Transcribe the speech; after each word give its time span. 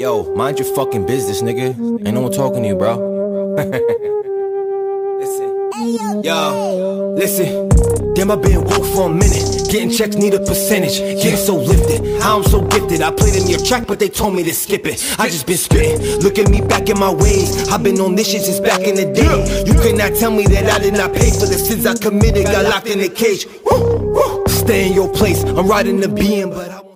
Yo, 0.00 0.34
mind 0.34 0.58
your 0.58 0.66
fucking 0.74 1.04
business, 1.04 1.42
nigga. 1.42 1.76
Ain't 2.06 2.14
no 2.14 2.22
one 2.22 2.32
talking 2.32 2.62
to 2.62 2.68
you, 2.70 2.74
bro. 2.74 2.96
listen. 5.20 6.22
Yo, 6.24 7.14
listen. 7.18 7.68
Damn, 8.14 8.30
I've 8.30 8.40
been 8.40 8.64
woke 8.64 8.86
for 8.94 9.10
a 9.10 9.12
minute. 9.12 9.68
Getting 9.70 9.90
checks 9.90 10.16
need 10.16 10.32
a 10.32 10.38
percentage. 10.38 10.96
Getting 11.22 11.36
so 11.36 11.54
lifted. 11.54 12.18
I'm 12.22 12.42
so 12.44 12.62
gifted. 12.62 13.02
I 13.02 13.10
played 13.10 13.34
in 13.34 13.46
your 13.46 13.62
track, 13.62 13.86
but 13.86 13.98
they 13.98 14.08
told 14.08 14.34
me 14.34 14.42
to 14.44 14.54
skip 14.54 14.86
it. 14.86 15.04
I 15.18 15.28
just 15.28 15.46
been 15.46 15.58
spitting. 15.58 16.00
Look 16.22 16.38
at 16.38 16.48
me 16.48 16.62
back 16.62 16.88
in 16.88 16.98
my 16.98 17.12
ways. 17.12 17.68
I've 17.68 17.82
been 17.82 18.00
on 18.00 18.14
this 18.14 18.30
shit 18.30 18.40
since 18.40 18.58
back 18.58 18.80
in 18.80 18.94
the 18.94 19.04
day. 19.04 19.64
You 19.66 19.74
could 19.78 19.98
not 19.98 20.14
tell 20.14 20.30
me 20.30 20.46
that 20.46 20.64
I 20.64 20.78
did 20.78 20.94
not 20.94 21.12
pay 21.12 21.28
for 21.28 21.44
the 21.44 21.58
sins 21.58 21.84
I 21.84 21.94
committed. 21.94 22.46
Got 22.46 22.64
locked 22.64 22.86
in 22.86 23.00
a 23.00 23.08
cage. 23.10 23.46
Woo, 23.70 24.14
woo. 24.14 24.44
Stay 24.48 24.86
in 24.86 24.94
your 24.94 25.12
place. 25.12 25.44
I'm 25.44 25.68
riding 25.68 26.00
the 26.00 26.08
beam, 26.08 26.48
but 26.48 26.70
I. 26.70 26.89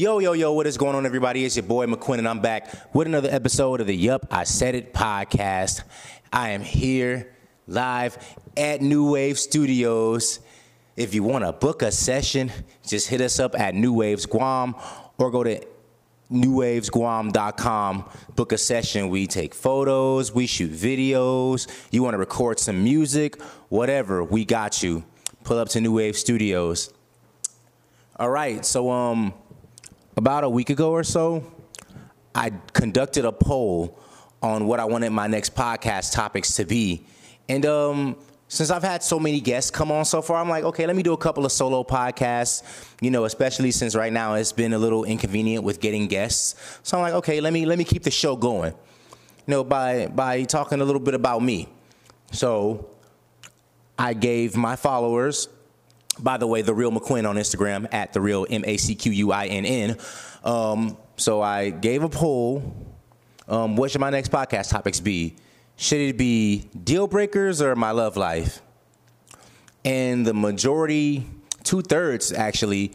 Yo, 0.00 0.18
yo, 0.18 0.32
yo, 0.32 0.50
what 0.50 0.66
is 0.66 0.78
going 0.78 0.96
on, 0.96 1.04
everybody? 1.04 1.44
It's 1.44 1.56
your 1.56 1.62
boy 1.62 1.84
McQuinn, 1.84 2.16
and 2.16 2.26
I'm 2.26 2.40
back 2.40 2.72
with 2.94 3.06
another 3.06 3.28
episode 3.30 3.82
of 3.82 3.86
the 3.86 3.94
Yup, 3.94 4.26
I 4.30 4.44
Said 4.44 4.74
It 4.74 4.94
podcast. 4.94 5.82
I 6.32 6.52
am 6.52 6.62
here 6.62 7.34
live 7.66 8.16
at 8.56 8.80
New 8.80 9.10
Wave 9.10 9.38
Studios. 9.38 10.40
If 10.96 11.12
you 11.12 11.22
want 11.22 11.44
to 11.44 11.52
book 11.52 11.82
a 11.82 11.92
session, 11.92 12.50
just 12.88 13.10
hit 13.10 13.20
us 13.20 13.38
up 13.38 13.54
at 13.60 13.74
New 13.74 13.92
Waves 13.92 14.24
Guam 14.24 14.74
or 15.18 15.30
go 15.30 15.44
to 15.44 15.62
newwavesguam.com. 16.32 18.10
Book 18.36 18.52
a 18.52 18.56
session. 18.56 19.10
We 19.10 19.26
take 19.26 19.54
photos, 19.54 20.32
we 20.34 20.46
shoot 20.46 20.72
videos. 20.72 21.68
You 21.90 22.02
want 22.02 22.14
to 22.14 22.18
record 22.18 22.58
some 22.58 22.82
music, 22.82 23.38
whatever, 23.68 24.24
we 24.24 24.46
got 24.46 24.82
you. 24.82 25.04
Pull 25.44 25.58
up 25.58 25.68
to 25.68 25.80
New 25.82 25.92
Wave 25.92 26.16
Studios. 26.16 26.90
All 28.16 28.30
right, 28.30 28.64
so 28.64 28.90
um 28.90 29.34
about 30.16 30.44
a 30.44 30.48
week 30.48 30.70
ago 30.70 30.90
or 30.90 31.04
so, 31.04 31.44
I 32.34 32.50
conducted 32.72 33.24
a 33.24 33.32
poll 33.32 33.98
on 34.42 34.66
what 34.66 34.80
I 34.80 34.84
wanted 34.84 35.10
my 35.10 35.26
next 35.26 35.54
podcast 35.54 36.12
topics 36.12 36.54
to 36.56 36.64
be. 36.64 37.06
And 37.48 37.66
um, 37.66 38.16
since 38.48 38.70
I've 38.70 38.82
had 38.82 39.02
so 39.02 39.18
many 39.18 39.40
guests 39.40 39.70
come 39.70 39.92
on 39.92 40.04
so 40.04 40.22
far, 40.22 40.38
I'm 40.38 40.48
like, 40.48 40.64
okay, 40.64 40.86
let 40.86 40.96
me 40.96 41.02
do 41.02 41.12
a 41.12 41.16
couple 41.16 41.44
of 41.44 41.52
solo 41.52 41.84
podcasts, 41.84 42.62
you 43.00 43.10
know, 43.10 43.24
especially 43.24 43.70
since 43.70 43.94
right 43.94 44.12
now 44.12 44.34
it's 44.34 44.52
been 44.52 44.72
a 44.72 44.78
little 44.78 45.04
inconvenient 45.04 45.64
with 45.64 45.80
getting 45.80 46.08
guests. 46.08 46.54
So 46.82 46.96
I'm 46.96 47.02
like, 47.02 47.14
okay, 47.14 47.40
let 47.40 47.52
me 47.52 47.66
let 47.66 47.78
me 47.78 47.84
keep 47.84 48.02
the 48.02 48.10
show 48.10 48.36
going. 48.36 48.72
You 48.72 49.52
know, 49.54 49.64
by 49.64 50.08
by 50.08 50.44
talking 50.44 50.80
a 50.80 50.84
little 50.84 51.00
bit 51.00 51.14
about 51.14 51.42
me. 51.42 51.68
So 52.32 52.90
I 53.98 54.14
gave 54.14 54.56
my 54.56 54.76
followers 54.76 55.48
by 56.22 56.36
the 56.36 56.46
way, 56.46 56.62
the 56.62 56.74
real 56.74 56.90
McQuinn 56.90 57.28
on 57.28 57.36
Instagram 57.36 57.88
at 57.92 58.12
the 58.12 58.20
real 58.20 58.46
M 58.48 58.64
A 58.66 58.76
C 58.76 58.94
Q 58.94 59.12
U 59.12 59.32
I 59.32 59.46
N 59.46 59.64
N. 59.64 59.96
Um, 60.44 60.96
so 61.16 61.40
I 61.40 61.70
gave 61.70 62.02
a 62.02 62.08
poll. 62.08 62.74
Um, 63.48 63.76
what 63.76 63.90
should 63.90 64.00
my 64.00 64.10
next 64.10 64.30
podcast 64.30 64.70
topics 64.70 65.00
be? 65.00 65.36
Should 65.76 66.00
it 66.00 66.18
be 66.18 66.68
deal 66.84 67.06
breakers 67.06 67.60
or 67.60 67.74
my 67.74 67.90
love 67.90 68.16
life? 68.16 68.62
And 69.84 70.26
the 70.26 70.34
majority, 70.34 71.26
two 71.64 71.82
thirds 71.82 72.32
actually, 72.32 72.92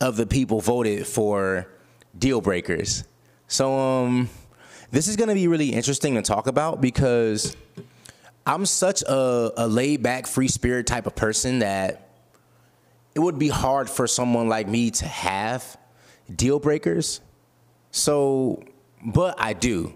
of 0.00 0.16
the 0.16 0.26
people 0.26 0.60
voted 0.60 1.06
for 1.06 1.66
deal 2.16 2.40
breakers. 2.40 3.04
So 3.48 3.78
um, 3.78 4.28
this 4.90 5.08
is 5.08 5.16
going 5.16 5.28
to 5.28 5.34
be 5.34 5.48
really 5.48 5.70
interesting 5.70 6.14
to 6.14 6.22
talk 6.22 6.46
about 6.46 6.80
because 6.80 7.56
I'm 8.46 8.66
such 8.66 9.02
a, 9.02 9.52
a 9.56 9.66
laid 9.66 10.02
back, 10.02 10.26
free 10.26 10.48
spirit 10.48 10.86
type 10.86 11.06
of 11.06 11.14
person 11.14 11.60
that 11.60 12.07
it 13.18 13.20
would 13.20 13.36
be 13.36 13.48
hard 13.48 13.90
for 13.90 14.06
someone 14.06 14.48
like 14.48 14.68
me 14.68 14.92
to 14.92 15.04
have 15.04 15.76
deal 16.32 16.60
breakers. 16.60 17.20
So, 17.90 18.62
but 19.04 19.34
I 19.38 19.54
do. 19.54 19.92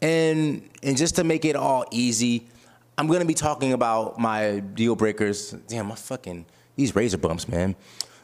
And 0.00 0.68
and 0.82 0.96
just 0.96 1.14
to 1.16 1.24
make 1.24 1.44
it 1.44 1.54
all 1.54 1.84
easy, 1.92 2.48
I'm 2.98 3.06
gonna 3.06 3.26
be 3.26 3.34
talking 3.34 3.72
about 3.72 4.18
my 4.18 4.58
deal 4.58 4.96
breakers. 4.96 5.52
Damn, 5.68 5.86
my 5.86 5.94
fucking 5.94 6.44
these 6.74 6.96
razor 6.96 7.16
bumps, 7.16 7.46
man. 7.46 7.76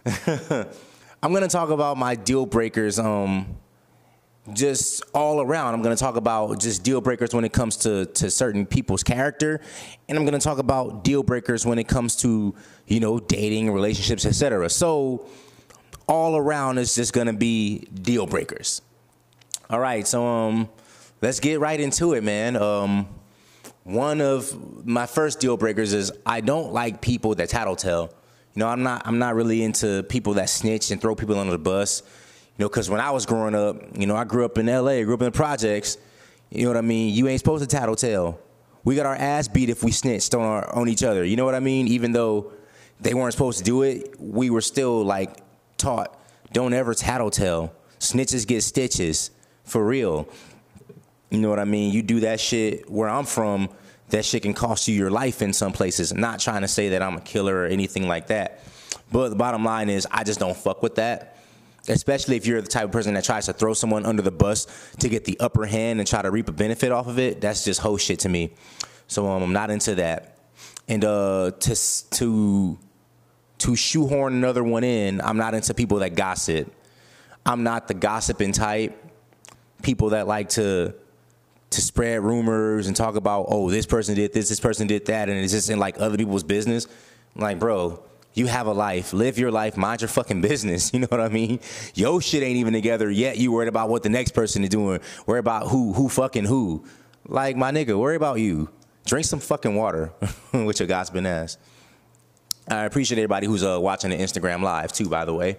I'm 1.23 1.33
gonna 1.33 1.47
talk 1.47 1.71
about 1.71 1.97
my 1.97 2.17
deal 2.17 2.45
breakers. 2.45 2.99
Um, 2.99 3.57
just 4.55 5.03
all 5.15 5.41
around. 5.41 5.75
I'm 5.75 5.83
going 5.83 5.97
to 5.97 6.01
talk 6.01 6.17
about 6.17 6.61
just 6.61 6.83
deal 6.83 7.01
breakers 7.01 7.35
when 7.35 7.45
it 7.45 7.53
comes 7.53 7.77
to 7.79 8.07
to 8.07 8.31
certain 8.31 8.67
people's 8.67 9.03
character, 9.03 9.61
and 10.09 10.19
I'm 10.19 10.25
going 10.25 10.39
to 10.39 10.45
talk 10.45 10.59
about 10.59 11.05
deal 11.05 11.23
breakers 11.23 11.67
when 11.67 11.79
it 11.79 11.89
comes 11.89 12.17
to 12.17 12.55
you 12.87 13.01
know 13.01 13.19
dating, 13.19 13.71
relationships, 13.71 14.25
etc. 14.27 14.71
So 14.71 15.27
all 16.09 16.37
around 16.37 16.79
is 16.79 16.95
just 16.95 17.13
going 17.13 17.27
to 17.27 17.33
be 17.33 17.81
deal 17.81 18.27
breakers. 18.27 18.83
All 19.71 19.81
right, 19.81 20.07
so 20.07 20.27
um, 20.27 20.69
let's 21.21 21.41
get 21.41 21.61
right 21.61 21.79
into 21.79 22.15
it, 22.15 22.25
man. 22.25 22.57
Um, 22.57 23.07
one 23.85 24.21
of 24.21 24.87
my 24.87 25.07
first 25.07 25.41
deal 25.41 25.57
breakers 25.57 25.93
is 25.93 26.13
I 26.25 26.41
don't 26.41 26.73
like 26.73 27.01
people 27.01 27.35
that 27.37 27.49
tattletale. 27.51 28.13
You 28.55 28.61
know, 28.61 28.69
I'm 28.69 28.83
not 28.83 29.07
I'm 29.07 29.19
not 29.19 29.35
really 29.35 29.63
into 29.63 30.03
people 30.05 30.35
that 30.35 30.49
snitch 30.51 30.91
and 30.91 31.01
throw 31.01 31.15
people 31.15 31.39
under 31.39 31.53
the 31.53 31.59
bus. 31.59 32.03
You 32.59 32.65
know, 32.65 32.69
because 32.69 32.91
when 32.91 33.01
I 33.01 33.13
was 33.13 33.25
growing 33.25 33.55
up, 33.55 33.77
you 33.97 34.07
know, 34.07 34.17
I 34.17 34.25
grew 34.25 34.45
up 34.45 34.59
in 34.59 34.67
LA, 34.67 35.03
grew 35.05 35.15
up 35.15 35.21
in 35.21 35.27
the 35.27 35.31
projects. 35.31 35.97
You 36.51 36.65
know 36.65 36.71
what 36.71 36.77
I 36.77 36.83
mean? 36.83 37.15
You 37.15 37.29
ain't 37.29 37.39
supposed 37.39 37.63
to 37.63 37.69
tattletale. 37.69 38.41
We 38.83 38.97
got 38.97 39.07
our 39.07 39.15
ass 39.15 39.47
beat 39.47 39.71
if 39.71 39.85
we 39.85 39.93
snitched 39.93 40.35
on 40.35 40.43
our, 40.43 40.75
on 40.75 40.89
each 40.89 41.05
other. 41.05 41.25
You 41.25 41.37
know 41.37 41.45
what 41.45 41.55
I 41.55 41.61
mean? 41.61 41.87
Even 41.87 42.11
though 42.11 42.53
they 43.01 43.15
weren't 43.15 43.33
supposed 43.33 43.59
to 43.59 43.65
do 43.65 43.83
it, 43.83 44.17
we 44.19 44.51
were 44.51 44.61
still 44.61 45.05
like 45.05 45.39
taught, 45.77 46.19
don't 46.53 46.73
ever 46.73 46.95
tattletale. 46.95 47.73
Snitches 48.01 48.45
get 48.45 48.63
stitches, 48.63 49.31
for 49.63 49.85
real. 49.85 50.29
You 51.31 51.39
know 51.39 51.51
what 51.51 51.61
I 51.61 51.65
mean? 51.65 51.93
You 51.93 52.03
do 52.03 52.21
that 52.21 52.41
shit 52.41 52.91
where 52.91 53.09
I'm 53.09 53.27
from, 53.27 53.69
that 54.09 54.25
shit 54.25 54.43
can 54.43 54.55
cost 54.55 54.89
you 54.89 54.97
your 54.97 55.11
life 55.11 55.43
in 55.43 55.53
some 55.53 55.73
places. 55.73 56.13
Not 56.13 56.41
trying 56.41 56.63
to 56.63 56.69
say 56.69 56.89
that 56.89 57.03
I'm 57.03 57.17
a 57.17 57.21
killer 57.21 57.55
or 57.55 57.67
anything 57.67 58.09
like 58.09 58.29
that. 58.29 58.65
But 59.13 59.29
the 59.29 59.37
bottom 59.37 59.65
line 59.65 59.91
is, 59.91 60.09
I 60.11 60.25
just 60.25 60.41
don't 60.41 60.57
fuck 60.57 60.83
with 60.83 60.97
that 60.97 61.38
especially 61.87 62.37
if 62.37 62.47
you're 62.47 62.61
the 62.61 62.69
type 62.69 62.85
of 62.85 62.93
person 62.93 63.15
that 63.15 63.25
tries 63.25 63.47
to 63.47 63.53
throw 63.53 63.75
someone 63.75 64.05
under 64.05 64.23
the 64.23 64.31
bus 64.31 64.67
to 64.99 65.09
get 65.09 65.25
the 65.25 65.39
upper 65.41 65.67
hand 65.67 66.01
and 66.01 66.09
try 66.09 66.23
to 66.23 66.31
reap 66.31 66.49
a 66.49 66.53
benefit 66.53 66.93
off 66.93 67.07
of 67.07 67.19
it, 67.19 67.41
that's 67.41 67.65
just 67.65 67.81
hoe 67.81 67.97
shit 67.97 68.21
to 68.21 68.29
me. 68.29 68.53
So 69.07 69.27
um, 69.27 69.43
I'm 69.43 69.53
not 69.53 69.71
into 69.71 69.95
that. 69.97 70.39
And 70.89 71.05
uh, 71.05 71.53
to 71.61 72.11
to 72.11 72.79
to 73.59 73.77
shoehorn 73.77 74.35
another 74.35 74.63
one 74.63 74.85
in, 74.85 75.21
I'm 75.21 75.37
not 75.37 75.55
into 75.55 75.75
people 75.75 75.99
that 75.99 76.15
gossip. 76.15 76.73
I'm 77.45 77.63
not 77.63 77.89
the 77.89 77.95
gossiping 77.95 78.53
type. 78.53 78.97
People 79.83 80.11
that 80.11 80.27
like 80.27 80.51
to 80.51 80.95
to 81.71 81.81
spread 81.83 82.23
rumors 82.23 82.87
and 82.87 82.97
talk 82.97 83.17
about, 83.17 83.47
oh, 83.49 83.71
this 83.71 83.87
person 83.87 84.15
did 84.15 84.33
this, 84.33 84.49
this 84.49 84.61
person 84.61 84.87
did 84.87 85.07
that, 85.07 85.29
and 85.29 85.39
it's 85.39 85.53
just 85.53 85.69
in 85.71 85.79
like 85.79 86.01
other 86.01 86.17
people's 86.17 86.43
business. 86.43 86.87
I'm 87.37 87.43
like, 87.43 87.59
bro, 87.59 88.03
you 88.35 88.47
have 88.47 88.67
a 88.67 88.73
life. 88.73 89.13
Live 89.13 89.39
your 89.39 89.51
life. 89.51 89.77
Mind 89.77 90.01
your 90.01 90.09
fucking 90.09 90.41
business. 90.43 90.93
You 90.93 91.01
know 91.01 91.09
what 91.09 91.21
I 91.21 91.29
mean? 91.29 91.61
Yo 91.95 92.21
shit 92.21 92.43
ain't 92.43 92.57
even 92.57 92.73
together 92.73 93.11
yet. 93.11 93.39
You 93.39 93.53
worried 93.53 93.69
about 93.69 93.89
what 93.89 94.03
the 94.03 94.09
next 94.09 94.33
person 94.33 94.63
is 94.63 94.71
doing. 94.71 95.01
Worry 95.27 95.41
about 95.41 95.69
who 95.69 95.93
who 95.93 96.09
fucking 96.09 96.45
who. 96.45 96.85
Like 97.27 97.57
my 97.57 97.71
nigga, 97.71 97.99
worry 97.99 98.17
about 98.17 98.39
you. 98.39 98.71
Drink 99.07 99.27
some 99.27 99.41
fucking 99.41 99.75
water 99.75 100.13
with 100.53 100.81
your 100.81 100.87
gossiping 100.87 101.27
ass. 101.27 101.57
I 102.71 102.85
appreciate 102.85 103.19
everybody 103.19 103.47
who's 103.47 103.65
uh, 103.65 103.79
watching 103.81 104.11
the 104.11 104.17
Instagram 104.17 104.63
live 104.63 104.93
too. 104.93 105.09
By 105.09 105.25
the 105.25 105.33
way, 105.35 105.57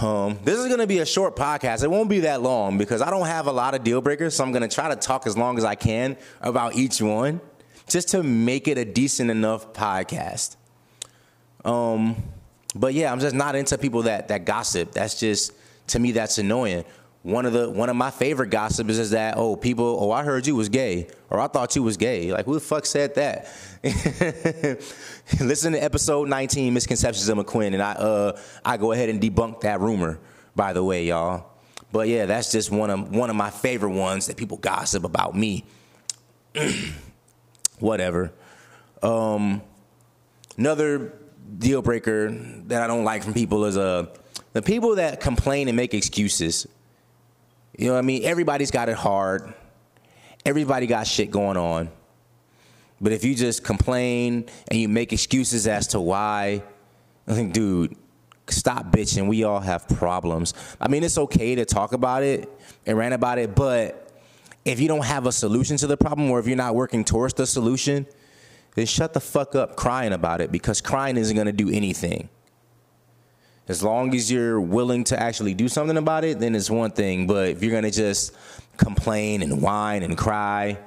um, 0.00 0.38
this 0.44 0.58
is 0.58 0.68
gonna 0.68 0.86
be 0.86 1.00
a 1.00 1.06
short 1.06 1.34
podcast. 1.34 1.82
It 1.82 1.90
won't 1.90 2.08
be 2.08 2.20
that 2.20 2.42
long 2.42 2.78
because 2.78 3.02
I 3.02 3.10
don't 3.10 3.26
have 3.26 3.48
a 3.48 3.52
lot 3.52 3.74
of 3.74 3.82
deal 3.82 4.00
breakers. 4.00 4.36
So 4.36 4.44
I'm 4.44 4.52
gonna 4.52 4.68
try 4.68 4.88
to 4.88 4.96
talk 4.96 5.26
as 5.26 5.36
long 5.36 5.58
as 5.58 5.64
I 5.64 5.74
can 5.74 6.16
about 6.40 6.76
each 6.76 7.02
one, 7.02 7.40
just 7.88 8.08
to 8.10 8.22
make 8.22 8.68
it 8.68 8.78
a 8.78 8.84
decent 8.84 9.30
enough 9.30 9.72
podcast. 9.72 10.56
Um, 11.64 12.16
but 12.74 12.94
yeah, 12.94 13.12
I'm 13.12 13.20
just 13.20 13.34
not 13.34 13.54
into 13.54 13.78
people 13.78 14.02
that 14.02 14.28
that 14.28 14.44
gossip. 14.44 14.92
That's 14.92 15.18
just 15.18 15.52
to 15.88 15.98
me 15.98 16.12
that's 16.12 16.38
annoying. 16.38 16.84
One 17.22 17.46
of 17.46 17.52
the 17.52 17.70
one 17.70 17.88
of 17.88 17.94
my 17.94 18.10
favorite 18.10 18.50
gossip 18.50 18.88
is, 18.88 19.10
that 19.10 19.36
oh 19.36 19.54
people 19.54 19.98
oh 20.00 20.10
I 20.10 20.24
heard 20.24 20.46
you 20.46 20.56
was 20.56 20.68
gay 20.68 21.06
or 21.30 21.38
I 21.38 21.46
thought 21.46 21.76
you 21.76 21.82
was 21.82 21.96
gay. 21.96 22.32
Like 22.32 22.46
who 22.46 22.54
the 22.54 22.60
fuck 22.60 22.84
said 22.84 23.14
that? 23.14 23.48
Listen 25.40 25.72
to 25.72 25.78
episode 25.78 26.28
19, 26.28 26.74
Misconceptions 26.74 27.28
of 27.28 27.38
McQuinn, 27.38 27.74
and 27.74 27.82
I 27.82 27.92
uh 27.92 28.40
I 28.64 28.76
go 28.76 28.92
ahead 28.92 29.08
and 29.08 29.20
debunk 29.20 29.60
that 29.60 29.80
rumor. 29.80 30.18
By 30.56 30.72
the 30.72 30.82
way, 30.82 31.04
y'all. 31.06 31.46
But 31.92 32.08
yeah, 32.08 32.26
that's 32.26 32.50
just 32.50 32.70
one 32.70 32.90
of 32.90 33.14
one 33.14 33.30
of 33.30 33.36
my 33.36 33.50
favorite 33.50 33.90
ones 33.92 34.26
that 34.26 34.36
people 34.36 34.56
gossip 34.56 35.04
about 35.04 35.36
me. 35.36 35.64
Whatever. 37.78 38.32
Um, 39.02 39.62
another 40.56 41.12
deal 41.58 41.82
breaker 41.82 42.30
that 42.66 42.82
I 42.82 42.86
don't 42.86 43.04
like 43.04 43.22
from 43.22 43.34
people 43.34 43.64
is 43.64 43.76
uh, 43.76 44.06
the 44.52 44.62
people 44.62 44.96
that 44.96 45.20
complain 45.20 45.68
and 45.68 45.76
make 45.76 45.94
excuses. 45.94 46.66
You 47.78 47.86
know 47.86 47.92
what 47.92 47.98
I 47.98 48.02
mean? 48.02 48.24
Everybody's 48.24 48.70
got 48.70 48.88
it 48.88 48.96
hard. 48.96 49.54
Everybody 50.44 50.86
got 50.86 51.06
shit 51.06 51.30
going 51.30 51.56
on. 51.56 51.90
But 53.00 53.12
if 53.12 53.24
you 53.24 53.34
just 53.34 53.64
complain 53.64 54.46
and 54.68 54.78
you 54.78 54.88
make 54.88 55.12
excuses 55.12 55.66
as 55.66 55.88
to 55.88 56.00
why, 56.00 56.62
dude, 57.26 57.96
stop 58.48 58.86
bitching. 58.86 59.28
We 59.28 59.44
all 59.44 59.60
have 59.60 59.88
problems. 59.88 60.54
I 60.80 60.88
mean, 60.88 61.02
it's 61.02 61.18
okay 61.18 61.54
to 61.56 61.64
talk 61.64 61.92
about 61.92 62.22
it 62.22 62.48
and 62.86 62.96
rant 62.96 63.14
about 63.14 63.38
it, 63.38 63.54
but 63.54 64.10
if 64.64 64.78
you 64.78 64.86
don't 64.86 65.04
have 65.04 65.26
a 65.26 65.32
solution 65.32 65.76
to 65.78 65.86
the 65.86 65.96
problem 65.96 66.30
or 66.30 66.38
if 66.38 66.46
you're 66.46 66.56
not 66.56 66.74
working 66.74 67.04
towards 67.04 67.34
the 67.34 67.46
solution, 67.46 68.06
then 68.74 68.86
shut 68.86 69.12
the 69.12 69.20
fuck 69.20 69.54
up 69.54 69.76
crying 69.76 70.12
about 70.12 70.40
it 70.40 70.50
because 70.50 70.80
crying 70.80 71.16
isn't 71.16 71.34
going 71.34 71.46
to 71.46 71.52
do 71.52 71.70
anything. 71.70 72.28
As 73.68 73.82
long 73.82 74.14
as 74.14 74.30
you're 74.30 74.60
willing 74.60 75.04
to 75.04 75.20
actually 75.20 75.54
do 75.54 75.68
something 75.68 75.96
about 75.96 76.24
it, 76.24 76.40
then 76.40 76.54
it's 76.54 76.70
one 76.70 76.90
thing. 76.90 77.26
But 77.26 77.50
if 77.50 77.62
you're 77.62 77.70
going 77.70 77.84
to 77.84 77.90
just 77.90 78.34
complain 78.76 79.42
and 79.42 79.62
whine 79.62 80.02
and 80.02 80.16
cry 80.16 80.78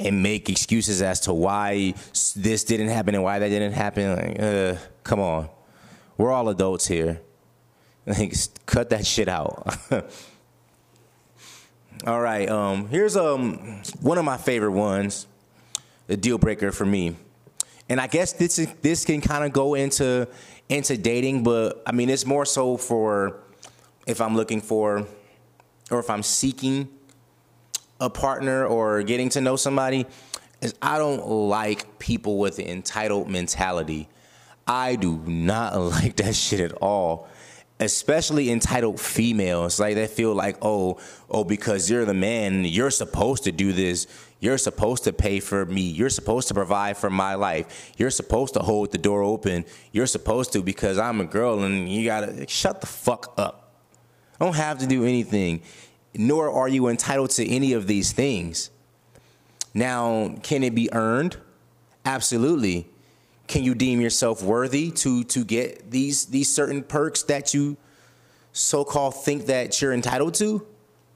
and 0.00 0.22
make 0.22 0.48
excuses 0.48 1.02
as 1.02 1.20
to 1.20 1.34
why 1.34 1.94
this 2.34 2.64
didn't 2.64 2.88
happen 2.88 3.14
and 3.14 3.22
why 3.22 3.38
that 3.38 3.48
didn't 3.48 3.72
happen, 3.72 4.16
like, 4.16 4.40
uh, 4.40 4.76
come 5.04 5.20
on. 5.20 5.48
We're 6.16 6.32
all 6.32 6.48
adults 6.48 6.86
here. 6.86 7.20
Like, 8.04 8.34
cut 8.66 8.90
that 8.90 9.06
shit 9.06 9.28
out. 9.28 9.76
all 12.04 12.20
right. 12.20 12.48
Um, 12.48 12.88
here's 12.88 13.16
um 13.16 13.80
one 14.00 14.18
of 14.18 14.24
my 14.24 14.36
favorite 14.38 14.72
ones 14.72 15.28
the 16.06 16.16
deal 16.16 16.38
breaker 16.38 16.72
for 16.72 16.86
me. 16.86 17.16
And 17.88 18.00
I 18.00 18.06
guess 18.06 18.32
this 18.32 18.58
is, 18.58 18.68
this 18.80 19.04
can 19.04 19.20
kind 19.20 19.44
of 19.44 19.52
go 19.52 19.74
into 19.74 20.28
into 20.68 20.96
dating, 20.96 21.42
but 21.42 21.82
I 21.86 21.92
mean 21.92 22.08
it's 22.08 22.24
more 22.24 22.46
so 22.46 22.76
for 22.76 23.40
if 24.06 24.20
I'm 24.20 24.36
looking 24.36 24.60
for 24.60 25.06
or 25.90 25.98
if 25.98 26.08
I'm 26.08 26.22
seeking 26.22 26.88
a 28.00 28.08
partner 28.08 28.66
or 28.66 29.02
getting 29.02 29.28
to 29.30 29.40
know 29.40 29.56
somebody 29.56 30.06
is 30.60 30.74
I 30.80 30.98
don't 30.98 31.26
like 31.26 31.98
people 31.98 32.38
with 32.38 32.56
the 32.56 32.68
entitled 32.68 33.28
mentality. 33.28 34.08
I 34.66 34.96
do 34.96 35.18
not 35.18 35.78
like 35.80 36.16
that 36.16 36.34
shit 36.34 36.60
at 36.60 36.72
all 36.72 37.28
especially 37.80 38.50
entitled 38.50 39.00
females 39.00 39.80
like 39.80 39.96
they 39.96 40.06
feel 40.06 40.34
like 40.34 40.56
oh 40.62 41.00
oh 41.28 41.42
because 41.42 41.90
you're 41.90 42.04
the 42.04 42.14
man 42.14 42.64
you're 42.64 42.90
supposed 42.90 43.42
to 43.44 43.50
do 43.50 43.72
this 43.72 44.06
you're 44.42 44.58
supposed 44.58 45.04
to 45.04 45.12
pay 45.12 45.38
for 45.38 45.64
me. 45.64 45.82
You're 45.82 46.10
supposed 46.10 46.48
to 46.48 46.54
provide 46.54 46.96
for 46.96 47.08
my 47.08 47.36
life. 47.36 47.92
You're 47.96 48.10
supposed 48.10 48.54
to 48.54 48.60
hold 48.60 48.90
the 48.90 48.98
door 48.98 49.22
open. 49.22 49.64
You're 49.92 50.08
supposed 50.08 50.52
to 50.54 50.62
because 50.64 50.98
i'm 50.98 51.20
a 51.20 51.24
girl 51.24 51.62
and 51.62 51.88
you 51.88 52.04
gotta 52.04 52.48
shut 52.48 52.80
the 52.80 52.88
fuck 52.88 53.32
up. 53.38 53.72
I 54.40 54.44
don't 54.44 54.56
have 54.56 54.78
to 54.80 54.86
do 54.88 55.04
anything 55.04 55.62
nor 56.14 56.50
are 56.50 56.68
you 56.68 56.88
entitled 56.88 57.30
to 57.30 57.48
any 57.48 57.72
of 57.72 57.86
these 57.86 58.10
things. 58.10 58.70
Now 59.74 60.34
can 60.42 60.64
it 60.64 60.74
be 60.74 60.92
earned? 60.92 61.36
Absolutely. 62.04 62.88
Can 63.46 63.62
you 63.62 63.76
deem 63.76 64.00
yourself 64.00 64.42
worthy 64.42 64.90
to 64.90 65.22
to 65.24 65.44
get 65.44 65.92
these 65.92 66.26
these 66.26 66.52
certain 66.52 66.82
perks 66.82 67.22
that 67.24 67.54
you 67.54 67.76
so-called 68.52 69.14
think 69.14 69.46
that 69.46 69.80
you're 69.80 69.92
entitled 69.92 70.34
to? 70.34 70.66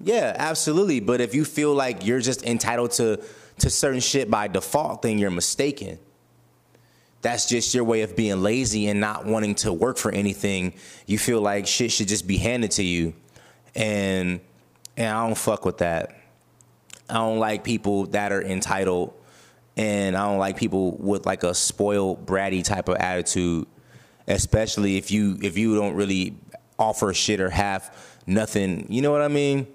Yeah, 0.00 0.34
absolutely. 0.36 1.00
But 1.00 1.20
if 1.20 1.34
you 1.34 1.44
feel 1.44 1.74
like 1.74 2.04
you're 2.04 2.20
just 2.20 2.42
entitled 2.44 2.92
to 2.92 3.20
to 3.58 3.70
certain 3.70 4.00
shit 4.00 4.30
by 4.30 4.48
default, 4.48 5.02
then 5.02 5.18
you're 5.18 5.30
mistaken. 5.30 5.98
That's 7.22 7.46
just 7.46 7.74
your 7.74 7.84
way 7.84 8.02
of 8.02 8.14
being 8.14 8.42
lazy 8.42 8.86
and 8.88 9.00
not 9.00 9.24
wanting 9.24 9.54
to 9.56 9.72
work 9.72 9.96
for 9.96 10.12
anything. 10.12 10.74
You 11.06 11.18
feel 11.18 11.40
like 11.40 11.66
shit 11.66 11.90
should 11.90 12.08
just 12.08 12.26
be 12.26 12.36
handed 12.36 12.72
to 12.72 12.82
you. 12.82 13.14
And 13.74 14.40
and 14.96 15.08
I 15.08 15.26
don't 15.26 15.36
fuck 15.36 15.64
with 15.64 15.78
that. 15.78 16.16
I 17.08 17.14
don't 17.14 17.38
like 17.38 17.64
people 17.64 18.06
that 18.06 18.32
are 18.32 18.42
entitled 18.42 19.14
and 19.76 20.16
I 20.16 20.26
don't 20.26 20.38
like 20.38 20.56
people 20.56 20.96
with 20.96 21.26
like 21.26 21.42
a 21.42 21.54
spoiled 21.54 22.26
bratty 22.26 22.64
type 22.64 22.88
of 22.88 22.96
attitude, 22.96 23.66
especially 24.26 24.96
if 24.96 25.10
you 25.10 25.38
if 25.42 25.58
you 25.58 25.76
don't 25.76 25.94
really 25.94 26.36
offer 26.78 27.12
shit 27.14 27.40
or 27.40 27.50
have 27.50 27.94
nothing. 28.26 28.86
You 28.88 29.02
know 29.02 29.12
what 29.12 29.22
I 29.22 29.28
mean? 29.28 29.66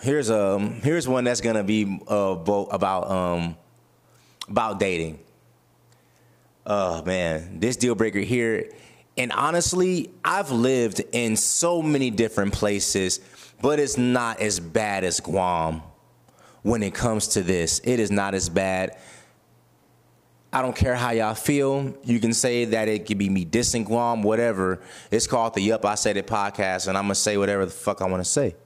Here's 0.00 0.30
um 0.30 0.80
here's 0.80 1.06
one 1.06 1.24
that's 1.24 1.42
gonna 1.42 1.62
be 1.62 2.00
uh 2.08 2.36
about 2.70 3.10
um 3.10 3.56
about 4.48 4.80
dating. 4.80 5.18
Oh 6.64 7.02
man, 7.04 7.60
this 7.60 7.76
deal 7.76 7.94
breaker 7.94 8.20
here. 8.20 8.70
And 9.18 9.30
honestly, 9.32 10.10
I've 10.24 10.50
lived 10.50 11.02
in 11.12 11.36
so 11.36 11.82
many 11.82 12.10
different 12.10 12.54
places, 12.54 13.20
but 13.60 13.78
it's 13.78 13.98
not 13.98 14.40
as 14.40 14.58
bad 14.58 15.04
as 15.04 15.20
Guam 15.20 15.82
when 16.62 16.82
it 16.82 16.94
comes 16.94 17.28
to 17.28 17.42
this. 17.42 17.80
It 17.84 18.00
is 18.00 18.10
not 18.10 18.34
as 18.34 18.48
bad. 18.48 18.96
I 20.52 20.62
don't 20.62 20.74
care 20.74 20.94
how 20.94 21.10
y'all 21.10 21.34
feel. 21.34 21.94
You 22.04 22.18
can 22.20 22.32
say 22.32 22.64
that 22.64 22.88
it 22.88 23.06
could 23.06 23.18
be 23.18 23.28
me 23.28 23.44
dissing 23.44 23.84
Guam, 23.84 24.22
whatever. 24.22 24.80
It's 25.10 25.26
called 25.26 25.54
the 25.54 25.60
Yup 25.60 25.84
I 25.84 25.94
Said 25.94 26.16
It 26.16 26.26
podcast, 26.26 26.88
and 26.88 26.96
I'm 26.96 27.04
gonna 27.04 27.14
say 27.16 27.36
whatever 27.36 27.66
the 27.66 27.70
fuck 27.70 28.00
I 28.00 28.06
wanna 28.06 28.24
say. 28.24 28.56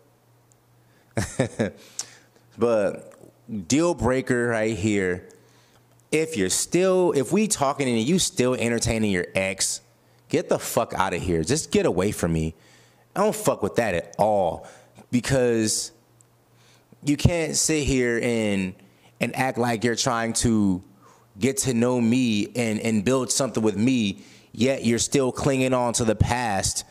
but 2.59 3.69
deal 3.69 3.95
breaker 3.95 4.49
right 4.49 4.77
here. 4.77 5.29
If 6.11 6.37
you're 6.37 6.51
still, 6.51 7.13
if 7.13 7.33
we 7.33 7.49
talking 7.49 7.89
and 7.89 7.99
you 7.99 8.19
still 8.19 8.55
entertaining 8.55 9.11
your 9.11 9.27
ex, 9.35 9.81
get 10.29 10.49
the 10.49 10.59
fuck 10.59 10.95
out 10.95 11.13
of 11.13 11.23
here. 11.23 11.43
Just 11.43 11.71
get 11.71 11.87
away 11.87 12.13
from 12.13 12.33
me. 12.33 12.55
I 13.17 13.21
don't 13.21 13.35
fuck 13.35 13.63
with 13.63 13.77
that 13.77 13.95
at 13.95 14.15
all 14.19 14.67
because 15.11 15.93
you 17.05 17.17
can't 17.17 17.55
sit 17.55 17.85
here 17.85 18.19
and 18.23 18.75
and 19.21 19.35
act 19.37 19.59
like 19.59 19.85
you're 19.85 19.95
trying 19.95 20.33
to 20.33 20.83
get 21.39 21.59
to 21.59 21.75
know 21.75 22.01
me 22.01 22.49
and 22.57 22.81
and 22.81 23.05
build 23.05 23.31
something 23.31 23.63
with 23.63 23.77
me 23.77 24.25
yet 24.53 24.85
you're 24.85 24.99
still 24.99 25.31
clinging 25.31 25.73
on 25.73 25.93
to 25.93 26.05
the 26.05 26.15
past 26.15 26.85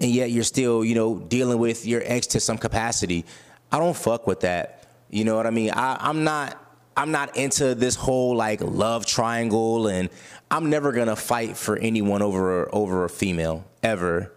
and 0.00 0.10
yet 0.10 0.30
you're 0.30 0.44
still 0.44 0.84
you 0.84 0.94
know 0.94 1.18
dealing 1.18 1.58
with 1.58 1.84
your 1.86 2.02
ex 2.04 2.26
to 2.28 2.40
some 2.40 2.56
capacity 2.56 3.24
i 3.72 3.78
don't 3.78 3.96
fuck 3.96 4.26
with 4.26 4.40
that 4.40 4.86
you 5.10 5.24
know 5.24 5.36
what 5.36 5.46
i 5.46 5.50
mean 5.50 5.70
I, 5.70 5.96
i'm 6.00 6.24
not 6.24 6.62
i'm 6.96 7.10
not 7.10 7.36
into 7.36 7.74
this 7.74 7.94
whole 7.94 8.36
like 8.36 8.60
love 8.60 9.06
triangle 9.06 9.88
and 9.88 10.10
i'm 10.50 10.70
never 10.70 10.92
gonna 10.92 11.16
fight 11.16 11.56
for 11.56 11.76
anyone 11.76 12.22
over 12.22 12.74
over 12.74 13.04
a 13.04 13.10
female 13.10 13.64
ever 13.82 14.32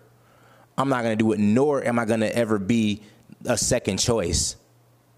i'm 0.77 0.89
not 0.89 1.03
gonna 1.03 1.15
do 1.15 1.31
it 1.31 1.39
nor 1.39 1.83
am 1.83 1.99
i 1.99 2.05
gonna 2.05 2.27
ever 2.27 2.59
be 2.59 3.01
a 3.45 3.57
second 3.57 3.97
choice 3.97 4.55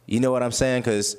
you 0.06 0.19
know 0.19 0.31
what 0.31 0.44
I'm 0.44 0.51
saying? 0.51 0.81
Because 0.81 1.18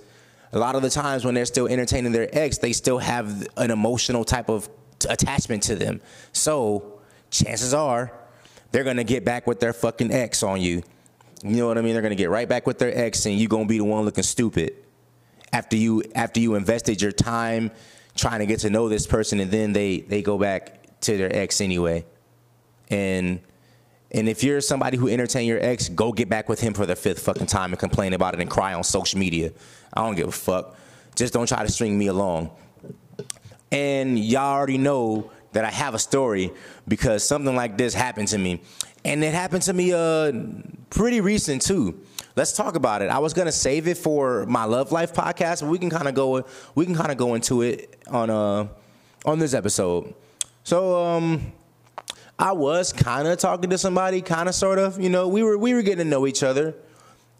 a 0.52 0.58
lot 0.58 0.76
of 0.76 0.82
the 0.82 0.90
times 0.90 1.24
when 1.24 1.34
they're 1.34 1.46
still 1.46 1.66
entertaining 1.66 2.12
their 2.12 2.28
ex, 2.32 2.58
they 2.58 2.72
still 2.72 2.98
have 2.98 3.46
an 3.56 3.70
emotional 3.70 4.24
type 4.24 4.48
of 4.48 4.68
attachment 5.08 5.62
to 5.64 5.74
them. 5.74 6.00
So 6.32 7.00
chances 7.30 7.74
are 7.74 8.12
they're 8.70 8.84
gonna 8.84 9.04
get 9.04 9.24
back 9.24 9.46
with 9.46 9.60
their 9.60 9.72
fucking 9.72 10.12
ex 10.12 10.42
on 10.42 10.60
you. 10.60 10.82
You 11.42 11.56
know 11.56 11.66
what 11.66 11.78
I 11.78 11.80
mean? 11.80 11.92
They're 11.92 12.02
gonna 12.02 12.14
get 12.14 12.30
right 12.30 12.48
back 12.48 12.66
with 12.66 12.78
their 12.78 12.96
ex, 12.96 13.26
and 13.26 13.38
you 13.38 13.48
gonna 13.48 13.66
be 13.66 13.78
the 13.78 13.84
one 13.84 14.04
looking 14.04 14.24
stupid 14.24 14.74
after 15.52 15.76
you 15.76 16.02
after 16.14 16.40
you 16.40 16.54
invested 16.54 17.00
your 17.00 17.12
time 17.12 17.70
trying 18.16 18.40
to 18.40 18.46
get 18.46 18.60
to 18.60 18.70
know 18.70 18.88
this 18.88 19.06
person, 19.06 19.40
and 19.40 19.50
then 19.50 19.72
they 19.72 20.00
they 20.00 20.22
go 20.22 20.38
back 20.38 21.00
to 21.00 21.16
their 21.16 21.34
ex 21.34 21.60
anyway, 21.60 22.04
and 22.88 23.40
and 24.14 24.28
if 24.28 24.44
you're 24.44 24.60
somebody 24.60 24.96
who 24.96 25.08
entertain 25.08 25.46
your 25.46 25.60
ex, 25.60 25.88
go 25.88 26.12
get 26.12 26.28
back 26.28 26.48
with 26.48 26.60
him 26.60 26.72
for 26.72 26.86
the 26.86 26.94
fifth 26.94 27.20
fucking 27.20 27.46
time 27.46 27.72
and 27.72 27.78
complain 27.78 28.12
about 28.12 28.34
it 28.34 28.40
and 28.40 28.48
cry 28.48 28.72
on 28.72 28.84
social 28.84 29.18
media. 29.18 29.52
I 29.92 30.02
don't 30.02 30.14
give 30.14 30.28
a 30.28 30.32
fuck. 30.32 30.76
Just 31.16 31.32
don't 31.32 31.48
try 31.48 31.64
to 31.64 31.70
string 31.70 31.98
me 31.98 32.06
along. 32.06 32.50
And 33.72 34.16
y'all 34.16 34.54
already 34.54 34.78
know 34.78 35.32
that 35.52 35.64
I 35.64 35.70
have 35.70 35.94
a 35.94 35.98
story 35.98 36.52
because 36.86 37.24
something 37.24 37.56
like 37.56 37.76
this 37.76 37.92
happened 37.92 38.28
to 38.28 38.38
me. 38.38 38.62
And 39.04 39.22
it 39.22 39.34
happened 39.34 39.62
to 39.62 39.72
me 39.72 39.92
uh 39.92 40.32
pretty 40.90 41.20
recent 41.20 41.62
too. 41.62 42.00
Let's 42.36 42.52
talk 42.52 42.74
about 42.74 43.02
it. 43.02 43.10
I 43.10 43.18
was 43.18 43.32
gonna 43.32 43.52
save 43.52 43.86
it 43.88 43.98
for 43.98 44.46
my 44.46 44.64
love 44.64 44.92
life 44.92 45.12
podcast, 45.12 45.60
but 45.60 45.70
we 45.70 45.78
can 45.78 45.90
kind 45.90 46.08
of 46.08 46.14
go 46.14 46.44
we 46.74 46.86
can 46.86 46.94
kind 46.94 47.12
of 47.12 47.18
go 47.18 47.34
into 47.34 47.62
it 47.62 47.98
on 48.08 48.30
uh 48.30 48.68
on 49.24 49.38
this 49.38 49.54
episode. 49.54 50.14
So 50.62 51.02
um 51.04 51.52
I 52.38 52.52
was 52.52 52.92
kind 52.92 53.28
of 53.28 53.38
talking 53.38 53.70
to 53.70 53.78
somebody, 53.78 54.20
kind 54.20 54.48
of, 54.48 54.54
sort 54.54 54.78
of. 54.78 55.00
You 55.00 55.08
know, 55.08 55.28
we 55.28 55.42
were 55.42 55.56
we 55.56 55.72
were 55.72 55.82
getting 55.82 56.04
to 56.04 56.10
know 56.10 56.26
each 56.26 56.42
other, 56.42 56.74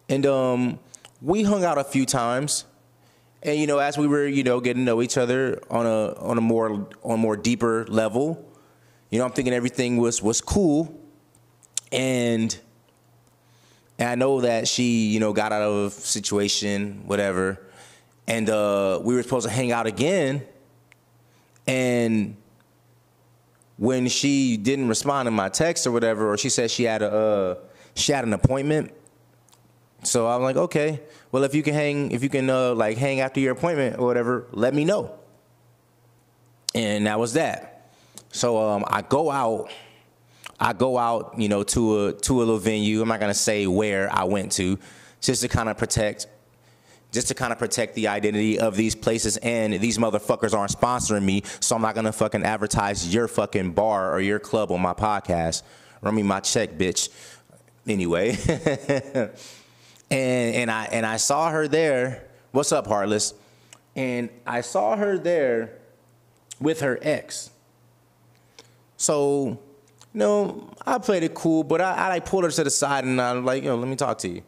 and 0.07 0.25
um, 0.25 0.79
we 1.21 1.43
hung 1.43 1.63
out 1.65 1.77
a 1.77 1.83
few 1.83 2.05
times. 2.05 2.65
And 3.43 3.59
you 3.59 3.67
know, 3.67 3.79
as 3.79 3.97
we 3.97 4.07
were, 4.07 4.25
you 4.25 4.43
know, 4.43 4.59
getting 4.59 4.81
to 4.81 4.85
know 4.85 5.01
each 5.01 5.17
other 5.17 5.61
on 5.69 5.85
a 5.85 6.13
on 6.13 6.37
a 6.37 6.41
more 6.41 6.87
on 7.03 7.19
more 7.19 7.35
deeper 7.35 7.85
level, 7.87 8.49
you 9.09 9.19
know, 9.19 9.25
I'm 9.25 9.31
thinking 9.31 9.53
everything 9.53 9.97
was 9.97 10.21
was 10.21 10.39
cool, 10.39 10.97
and 11.91 12.57
and 13.97 14.09
I 14.09 14.15
know 14.15 14.41
that 14.41 14.67
she, 14.67 15.07
you 15.07 15.19
know, 15.19 15.31
got 15.31 15.53
out 15.53 15.61
of 15.61 15.85
a 15.85 15.89
situation, 15.89 17.03
whatever, 17.05 17.61
and 18.27 18.49
uh, 18.49 18.99
we 19.01 19.15
were 19.15 19.23
supposed 19.23 19.47
to 19.47 19.51
hang 19.53 19.71
out 19.71 19.87
again, 19.87 20.43
and 21.67 22.35
when 23.77 24.07
she 24.07 24.57
didn't 24.57 24.87
respond 24.87 25.27
to 25.27 25.31
my 25.31 25.49
text 25.49 25.85
or 25.85 25.91
whatever, 25.91 26.31
or 26.31 26.37
she 26.37 26.49
said 26.49 26.71
she 26.71 26.83
had 26.83 27.01
a 27.01 27.11
uh, 27.11 27.55
she 27.93 28.11
had 28.11 28.25
an 28.25 28.33
appointment. 28.33 28.91
So 30.03 30.27
I'm 30.27 30.43
like, 30.43 30.55
okay, 30.55 31.01
well 31.31 31.43
if 31.43 31.55
you 31.55 31.63
can 31.63 31.73
hang 31.73 32.11
if 32.11 32.23
you 32.23 32.29
can 32.29 32.49
uh, 32.49 32.73
like 32.73 32.97
hang 32.97 33.19
after 33.19 33.39
your 33.39 33.53
appointment 33.53 33.97
or 33.99 34.05
whatever, 34.05 34.47
let 34.51 34.73
me 34.73 34.85
know. 34.85 35.17
And 36.73 37.07
that 37.07 37.19
was 37.19 37.33
that. 37.33 37.89
So 38.31 38.57
um, 38.57 38.83
I 38.87 39.01
go 39.01 39.31
out. 39.31 39.71
I 40.59 40.73
go 40.73 40.97
out, 40.97 41.35
you 41.37 41.49
know, 41.49 41.63
to 41.63 42.05
a 42.05 42.13
to 42.13 42.37
a 42.37 42.39
little 42.39 42.57
venue. 42.57 43.01
I'm 43.01 43.07
not 43.07 43.19
gonna 43.19 43.33
say 43.33 43.67
where 43.67 44.11
I 44.11 44.23
went 44.23 44.51
to, 44.53 44.79
just 45.21 45.41
to 45.41 45.47
kind 45.47 45.69
of 45.69 45.77
protect, 45.77 46.27
just 47.11 47.27
to 47.27 47.33
kind 47.33 47.51
of 47.51 47.59
protect 47.59 47.95
the 47.95 48.07
identity 48.07 48.59
of 48.59 48.75
these 48.75 48.95
places. 48.95 49.37
And 49.37 49.73
these 49.73 49.97
motherfuckers 49.97 50.53
aren't 50.53 50.71
sponsoring 50.71 51.23
me, 51.23 51.43
so 51.59 51.75
I'm 51.75 51.81
not 51.81 51.95
gonna 51.95 52.13
fucking 52.13 52.43
advertise 52.43 53.13
your 53.13 53.27
fucking 53.27 53.71
bar 53.71 54.13
or 54.13 54.21
your 54.21 54.39
club 54.39 54.71
on 54.71 54.81
my 54.81 54.93
podcast. 54.93 55.63
Run 56.01 56.15
me 56.15 56.23
my 56.23 56.39
check, 56.39 56.71
bitch. 56.71 57.09
Anyway, 57.87 58.37
and 60.09 60.55
and 60.55 60.71
I 60.71 60.85
and 60.85 61.05
I 61.05 61.17
saw 61.17 61.49
her 61.49 61.67
there. 61.67 62.27
What's 62.51 62.71
up, 62.71 62.87
Heartless? 62.87 63.33
And 63.95 64.29
I 64.45 64.61
saw 64.61 64.95
her 64.95 65.17
there 65.17 65.79
with 66.59 66.81
her 66.81 66.97
ex. 67.01 67.49
So, 68.97 69.59
you 70.15 70.19
know, 70.19 70.69
I 70.85 70.97
played 70.97 71.23
it 71.23 71.33
cool, 71.33 71.65
but 71.65 71.81
I, 71.81 71.93
I 71.93 72.07
like 72.07 72.25
pulled 72.25 72.45
her 72.45 72.49
to 72.49 72.63
the 72.63 72.69
side 72.69 73.03
and 73.03 73.21
I'm 73.21 73.43
like, 73.43 73.65
yo, 73.65 73.75
let 73.75 73.85
me 73.85 73.97
talk 73.97 74.17
to 74.19 74.29
you. 74.29 74.43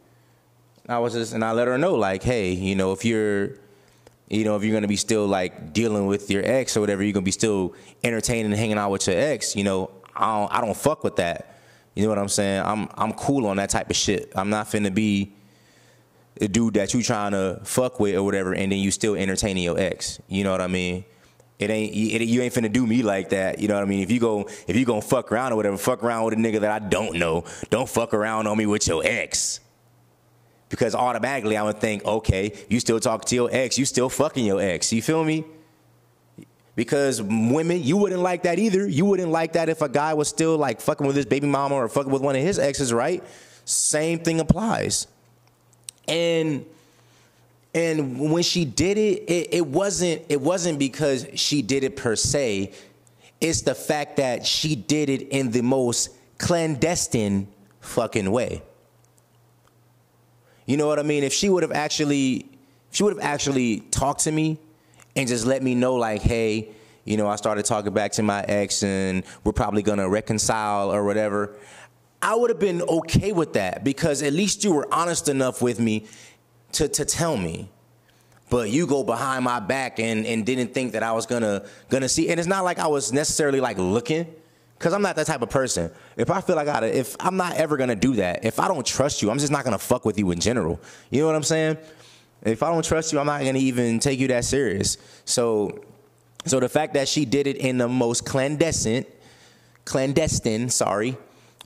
I 0.88 0.98
was 0.98 1.12
just, 1.12 1.34
and 1.34 1.44
I 1.44 1.52
let 1.52 1.68
her 1.68 1.76
know, 1.76 1.94
like, 1.94 2.22
hey, 2.22 2.52
you 2.52 2.74
know, 2.74 2.92
if 2.92 3.04
you're, 3.04 3.50
you 4.30 4.44
know, 4.44 4.56
if 4.56 4.64
you're 4.64 4.72
gonna 4.72 4.88
be 4.88 4.96
still 4.96 5.26
like 5.26 5.74
dealing 5.74 6.06
with 6.06 6.30
your 6.30 6.42
ex 6.42 6.74
or 6.74 6.80
whatever, 6.80 7.02
you're 7.02 7.12
gonna 7.12 7.22
be 7.22 7.32
still 7.32 7.74
entertaining 8.02 8.46
and 8.46 8.54
hanging 8.54 8.78
out 8.78 8.90
with 8.90 9.06
your 9.06 9.18
ex, 9.18 9.54
you 9.54 9.62
know, 9.62 9.90
I 10.16 10.38
don't, 10.38 10.54
I 10.54 10.60
don't 10.62 10.76
fuck 10.76 11.04
with 11.04 11.16
that. 11.16 11.58
You 11.94 12.04
know 12.04 12.08
what 12.08 12.18
I'm 12.18 12.28
saying? 12.28 12.62
I'm, 12.64 12.88
I'm 12.94 13.12
cool 13.12 13.46
on 13.46 13.58
that 13.58 13.68
type 13.68 13.90
of 13.90 13.96
shit. 13.96 14.32
I'm 14.34 14.48
not 14.48 14.68
finna 14.68 14.94
be 14.94 15.34
a 16.40 16.48
dude 16.48 16.74
that 16.74 16.94
you 16.94 17.02
trying 17.02 17.32
to 17.32 17.60
fuck 17.64 18.00
with 18.00 18.16
or 18.16 18.22
whatever, 18.22 18.54
and 18.54 18.72
then 18.72 18.78
you 18.78 18.90
still 18.90 19.16
entertaining 19.16 19.64
your 19.64 19.78
ex. 19.78 20.18
You 20.28 20.44
know 20.44 20.52
what 20.52 20.62
I 20.62 20.66
mean? 20.66 21.04
It 21.58 21.70
ain't 21.70 21.92
it, 21.92 22.24
you 22.24 22.42
ain't 22.42 22.54
finna 22.54 22.72
do 22.72 22.86
me 22.86 23.02
like 23.02 23.30
that. 23.30 23.58
You 23.58 23.66
know 23.66 23.74
what 23.74 23.82
I 23.82 23.86
mean? 23.86 24.02
If 24.02 24.10
you 24.12 24.20
go 24.20 24.48
if 24.66 24.76
you 24.76 24.84
gonna 24.84 25.02
fuck 25.02 25.32
around 25.32 25.52
or 25.52 25.56
whatever, 25.56 25.76
fuck 25.76 26.04
around 26.04 26.24
with 26.24 26.34
a 26.34 26.36
nigga 26.36 26.60
that 26.60 26.70
I 26.70 26.78
don't 26.78 27.18
know. 27.18 27.44
Don't 27.70 27.88
fuck 27.88 28.14
around 28.14 28.46
on 28.46 28.56
me 28.56 28.66
with 28.66 28.86
your 28.86 29.02
ex. 29.04 29.60
Because 30.68 30.94
automatically 30.94 31.56
I 31.56 31.62
would 31.62 31.80
think, 31.80 32.04
okay, 32.04 32.52
you 32.68 32.78
still 32.78 33.00
talk 33.00 33.24
to 33.26 33.34
your 33.34 33.48
ex, 33.50 33.78
you 33.78 33.86
still 33.86 34.08
fucking 34.08 34.44
your 34.44 34.60
ex. 34.60 34.92
You 34.92 35.02
feel 35.02 35.24
me? 35.24 35.44
Because 36.76 37.20
women, 37.20 37.82
you 37.82 37.96
wouldn't 37.96 38.22
like 38.22 38.44
that 38.44 38.60
either. 38.60 38.86
You 38.86 39.04
wouldn't 39.06 39.32
like 39.32 39.54
that 39.54 39.68
if 39.68 39.82
a 39.82 39.88
guy 39.88 40.14
was 40.14 40.28
still 40.28 40.56
like 40.56 40.80
fucking 40.80 41.04
with 41.04 41.16
his 41.16 41.26
baby 41.26 41.48
mama 41.48 41.74
or 41.74 41.88
fucking 41.88 42.12
with 42.12 42.22
one 42.22 42.36
of 42.36 42.42
his 42.42 42.56
exes, 42.56 42.92
right? 42.92 43.24
Same 43.64 44.20
thing 44.20 44.38
applies. 44.38 45.08
And 46.06 46.64
and 47.74 48.18
when 48.32 48.42
she 48.42 48.64
did 48.64 48.96
it, 48.96 49.24
it, 49.28 49.54
it 49.54 49.66
wasn't 49.66 50.22
it 50.28 50.40
wasn't 50.40 50.78
because 50.78 51.26
she 51.34 51.62
did 51.62 51.84
it 51.84 51.96
per 51.96 52.16
se. 52.16 52.72
It's 53.40 53.62
the 53.62 53.74
fact 53.74 54.16
that 54.16 54.46
she 54.46 54.74
did 54.74 55.10
it 55.10 55.28
in 55.28 55.50
the 55.50 55.62
most 55.62 56.10
clandestine 56.38 57.48
fucking 57.80 58.30
way. 58.30 58.62
You 60.66 60.76
know 60.76 60.86
what 60.86 60.98
I 60.98 61.02
mean? 61.02 61.24
If 61.24 61.32
she 61.32 61.48
would 61.48 61.62
have 61.62 61.72
actually 61.72 62.48
she 62.90 63.02
would 63.02 63.14
have 63.14 63.24
actually 63.24 63.80
talked 63.80 64.20
to 64.20 64.32
me 64.32 64.58
and 65.14 65.28
just 65.28 65.44
let 65.44 65.62
me 65.62 65.74
know 65.74 65.94
like, 65.96 66.22
hey, 66.22 66.70
you 67.04 67.16
know, 67.16 67.28
I 67.28 67.36
started 67.36 67.64
talking 67.64 67.92
back 67.92 68.12
to 68.12 68.22
my 68.22 68.42
ex 68.42 68.82
and 68.82 69.24
we're 69.44 69.52
probably 69.52 69.82
gonna 69.82 70.08
reconcile 70.08 70.92
or 70.92 71.04
whatever. 71.04 71.56
I 72.20 72.34
would 72.34 72.50
have 72.50 72.58
been 72.58 72.82
okay 72.82 73.32
with 73.32 73.52
that 73.52 73.84
because 73.84 74.22
at 74.22 74.32
least 74.32 74.64
you 74.64 74.72
were 74.72 74.92
honest 74.92 75.28
enough 75.28 75.62
with 75.62 75.78
me 75.78 76.06
to, 76.72 76.88
to 76.88 77.04
tell 77.04 77.36
me. 77.36 77.68
But 78.50 78.70
you 78.70 78.86
go 78.86 79.04
behind 79.04 79.44
my 79.44 79.60
back 79.60 79.98
and, 79.98 80.24
and 80.24 80.44
didn't 80.46 80.72
think 80.72 80.92
that 80.92 81.02
I 81.02 81.12
was 81.12 81.26
gonna 81.26 81.66
gonna 81.90 82.08
see. 82.08 82.30
And 82.30 82.40
it's 82.40 82.48
not 82.48 82.64
like 82.64 82.78
I 82.78 82.86
was 82.86 83.12
necessarily 83.12 83.60
like 83.60 83.76
looking, 83.76 84.26
because 84.78 84.94
I'm 84.94 85.02
not 85.02 85.16
that 85.16 85.26
type 85.26 85.42
of 85.42 85.50
person. 85.50 85.90
If 86.16 86.30
I 86.30 86.40
feel 86.40 86.56
like 86.56 86.68
I 86.68 86.72
gotta, 86.72 86.98
if 86.98 87.16
I'm 87.20 87.36
not 87.36 87.56
ever 87.56 87.76
gonna 87.76 87.96
do 87.96 88.14
that, 88.14 88.44
if 88.44 88.58
I 88.58 88.68
don't 88.68 88.86
trust 88.86 89.20
you, 89.20 89.30
I'm 89.30 89.38
just 89.38 89.52
not 89.52 89.64
gonna 89.64 89.78
fuck 89.78 90.04
with 90.04 90.18
you 90.18 90.30
in 90.30 90.40
general. 90.40 90.80
You 91.10 91.20
know 91.20 91.26
what 91.26 91.36
I'm 91.36 91.42
saying? 91.42 91.76
If 92.42 92.62
I 92.62 92.70
don't 92.70 92.84
trust 92.84 93.12
you, 93.12 93.18
I'm 93.18 93.26
not 93.26 93.40
gonna 93.40 93.58
even 93.58 93.98
take 93.98 94.18
you 94.18 94.28
that 94.28 94.44
serious. 94.44 94.96
So 95.24 95.84
so 96.46 96.60
the 96.60 96.68
fact 96.68 96.94
that 96.94 97.08
she 97.08 97.24
did 97.24 97.46
it 97.46 97.56
in 97.56 97.76
the 97.76 97.88
most 97.88 98.24
clandestine, 98.24 99.04
clandestine, 99.84 100.70
sorry, 100.70 101.18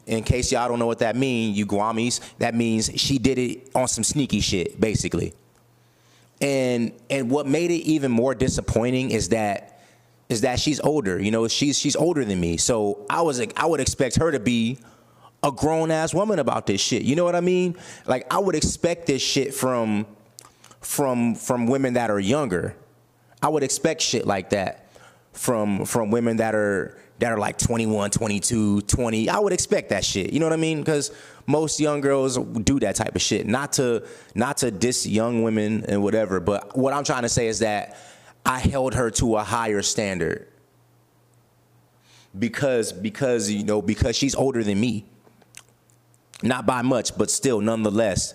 in 0.06 0.24
case 0.24 0.52
y'all 0.52 0.68
don't 0.68 0.78
know 0.78 0.86
what 0.86 0.98
that 1.00 1.16
means, 1.16 1.56
you 1.56 1.66
Guamis, 1.66 2.20
that 2.38 2.54
means 2.54 2.90
she 2.96 3.18
did 3.18 3.38
it 3.38 3.70
on 3.74 3.88
some 3.88 4.04
sneaky 4.04 4.40
shit, 4.40 4.80
basically. 4.80 5.34
And 6.40 6.92
and 7.08 7.30
what 7.30 7.46
made 7.46 7.70
it 7.70 7.84
even 7.84 8.10
more 8.10 8.34
disappointing 8.34 9.12
is 9.12 9.28
that 9.28 9.80
is 10.28 10.40
that 10.40 10.58
she's 10.58 10.80
older. 10.80 11.20
You 11.20 11.30
know, 11.30 11.46
she's 11.46 11.78
she's 11.78 11.94
older 11.94 12.24
than 12.24 12.40
me. 12.40 12.56
So 12.56 13.06
I 13.08 13.22
was 13.22 13.38
like, 13.38 13.52
I 13.56 13.66
would 13.66 13.80
expect 13.80 14.16
her 14.16 14.32
to 14.32 14.40
be 14.40 14.78
a 15.42 15.52
grown 15.52 15.90
ass 15.90 16.14
woman 16.14 16.38
about 16.38 16.66
this 16.66 16.80
shit. 16.80 17.02
You 17.02 17.16
know 17.16 17.24
what 17.24 17.36
I 17.36 17.40
mean? 17.40 17.76
Like 18.06 18.32
I 18.32 18.38
would 18.38 18.54
expect 18.54 19.06
this 19.06 19.22
shit 19.22 19.54
from 19.54 20.06
from 20.80 21.36
from 21.36 21.66
women 21.66 21.94
that 21.94 22.10
are 22.10 22.20
younger. 22.20 22.74
I 23.40 23.48
would 23.48 23.62
expect 23.62 24.02
shit 24.02 24.26
like 24.26 24.50
that 24.50 24.88
from 25.32 25.84
from 25.84 26.10
women 26.10 26.38
that 26.38 26.54
are 26.54 26.98
that 27.22 27.30
are 27.30 27.38
like 27.38 27.56
21, 27.56 28.10
22, 28.10 28.80
20. 28.80 29.28
I 29.28 29.38
would 29.38 29.52
expect 29.52 29.90
that 29.90 30.04
shit. 30.04 30.32
You 30.32 30.40
know 30.40 30.46
what 30.46 30.52
I 30.52 30.56
mean? 30.56 30.80
Because 30.80 31.12
most 31.46 31.78
young 31.78 32.00
girls 32.00 32.36
do 32.36 32.80
that 32.80 32.96
type 32.96 33.14
of 33.14 33.22
shit. 33.22 33.46
Not 33.46 33.74
to 33.74 34.04
not 34.34 34.56
to 34.58 34.72
diss 34.72 35.06
young 35.06 35.44
women 35.44 35.84
and 35.86 36.02
whatever, 36.02 36.40
but 36.40 36.76
what 36.76 36.92
I'm 36.92 37.04
trying 37.04 37.22
to 37.22 37.28
say 37.28 37.46
is 37.46 37.60
that 37.60 37.96
I 38.44 38.58
held 38.58 38.94
her 38.94 39.08
to 39.12 39.36
a 39.36 39.44
higher 39.44 39.82
standard. 39.82 40.48
Because 42.36 42.92
because 42.92 43.48
you 43.48 43.62
know, 43.62 43.80
because 43.80 44.16
she's 44.16 44.34
older 44.34 44.64
than 44.64 44.80
me. 44.80 45.04
Not 46.42 46.66
by 46.66 46.82
much, 46.82 47.16
but 47.16 47.30
still 47.30 47.60
nonetheless, 47.60 48.34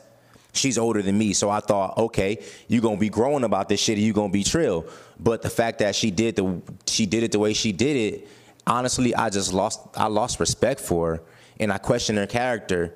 she's 0.54 0.78
older 0.78 1.02
than 1.02 1.18
me. 1.18 1.34
So 1.34 1.50
I 1.50 1.60
thought, 1.60 1.98
okay, 1.98 2.42
you're 2.70 2.82
gonna 2.82 2.96
be 2.96 3.10
growing 3.10 3.44
about 3.44 3.68
this 3.68 3.82
shit 3.82 3.98
you're 3.98 4.14
gonna 4.14 4.32
be 4.32 4.46
trill. 4.46 4.86
But 5.20 5.42
the 5.42 5.50
fact 5.50 5.80
that 5.80 5.94
she 5.94 6.10
did 6.10 6.38
the 6.38 6.62
she 6.86 7.06
did 7.06 7.24
it 7.24 7.34
the 7.34 7.40
way 7.40 7.52
she 7.52 7.74
did 7.74 7.98
it 7.98 8.30
honestly, 8.68 9.16
I 9.16 9.30
just 9.30 9.54
lost 9.54 9.82
I 9.96 10.08
lost 10.08 10.40
respect 10.40 10.80
for 10.80 11.16
her, 11.16 11.24
and 11.60 11.72
I 11.72 11.78
question 11.78 12.18
her 12.18 12.28
character. 12.28 12.94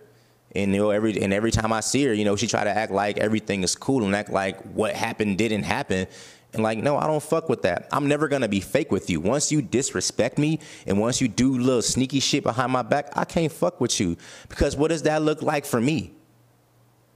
And 0.54 0.74
you 0.74 0.80
know, 0.80 0.90
every 0.92 1.22
and 1.22 1.34
every 1.34 1.52
time 1.52 1.72
I 1.72 1.80
see 1.80 2.04
her, 2.06 2.14
you 2.14 2.26
know, 2.26 2.36
she 2.36 2.48
try 2.48 2.64
to 2.64 2.70
act 2.70 2.92
like 2.92 3.18
everything 3.18 3.64
is 3.64 3.76
cool 3.76 4.04
and 4.04 4.16
act 4.16 4.30
like 4.30 4.62
what 4.74 4.96
happened 4.96 5.38
didn't 5.38 5.64
happen. 5.64 6.08
And 6.54 6.64
like, 6.64 6.80
no, 6.80 6.98
I 6.98 7.08
don't 7.08 7.24
fuck 7.24 7.48
with 7.48 7.62
that. 7.62 7.88
I'm 7.94 8.10
never 8.10 8.28
gonna 8.28 8.50
be 8.50 8.60
fake 8.60 8.92
with 8.92 9.10
you. 9.10 9.22
Once 9.22 9.52
you 9.52 9.62
disrespect 9.62 10.38
me 10.38 10.60
and 10.86 11.00
once 11.00 11.22
you 11.22 11.30
do 11.30 11.58
little 11.58 11.82
sneaky 11.82 12.20
shit 12.20 12.44
behind 12.44 12.74
my 12.74 12.82
back, 12.82 13.12
I 13.16 13.24
can't 13.24 13.52
fuck 13.52 13.80
with 13.80 13.98
you. 14.00 14.18
Because 14.50 14.76
what 14.76 14.90
does 14.90 15.04
that 15.04 15.22
look 15.22 15.42
like 15.42 15.66
for 15.66 15.80
me? 15.80 16.12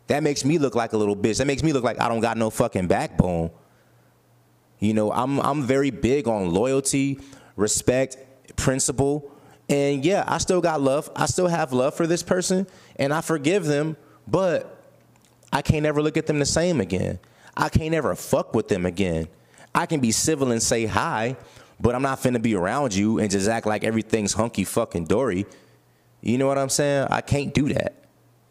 That 0.08 0.24
makes 0.24 0.46
me 0.46 0.58
look 0.58 0.76
like 0.76 0.94
a 0.94 0.98
little 0.98 1.16
bitch. 1.16 1.40
That 1.40 1.48
makes 1.48 1.64
me 1.64 1.74
look 1.74 1.84
like 1.84 2.00
I 2.00 2.08
don't 2.08 2.22
got 2.22 2.38
no 2.38 2.50
fucking 2.50 2.88
backbone. 2.88 3.52
You 4.80 4.94
know, 4.94 5.12
I'm 5.12 5.40
I'm 5.40 5.64
very 5.64 5.90
big 5.90 6.28
on 6.28 6.54
loyalty, 6.54 7.20
respect, 7.56 8.18
principle. 8.56 9.32
And 9.70 10.06
yeah, 10.06 10.24
I 10.28 10.38
still 10.38 10.62
got 10.62 10.82
love. 10.82 11.10
I 11.16 11.26
still 11.26 11.48
have 11.48 11.74
love 11.74 11.96
for 11.96 12.08
this 12.08 12.24
person 12.24 12.68
and 12.98 13.14
I 13.14 13.22
forgive 13.22 13.66
them, 13.66 13.98
but 14.28 14.84
I 15.52 15.62
can't 15.62 15.86
ever 15.86 16.02
look 16.02 16.18
at 16.18 16.28
them 16.28 16.40
the 16.40 16.46
same 16.46 16.82
again. 16.82 17.20
I 17.58 17.70
can't 17.70 17.94
ever 17.94 18.16
fuck 18.16 18.54
with 18.54 18.68
them 18.68 18.86
again. 18.86 19.28
I 19.74 19.86
can 19.86 20.00
be 20.00 20.12
civil 20.12 20.52
and 20.52 20.62
say 20.62 20.86
hi, 20.86 21.36
but 21.80 21.96
I'm 21.96 22.02
not 22.02 22.20
finna 22.20 22.42
be 22.42 22.56
around 22.56 22.94
you 22.94 23.20
and 23.20 23.30
just 23.30 23.48
act 23.48 23.66
like 23.66 23.84
everything's 23.84 24.34
hunky 24.34 24.64
fucking 24.64 25.06
dory. 25.06 25.46
You 26.22 26.38
know 26.38 26.48
what 26.48 26.58
I'm 26.58 26.70
saying? 26.70 27.08
I 27.10 27.22
can't 27.22 27.54
do 27.54 27.74
that. 27.74 27.94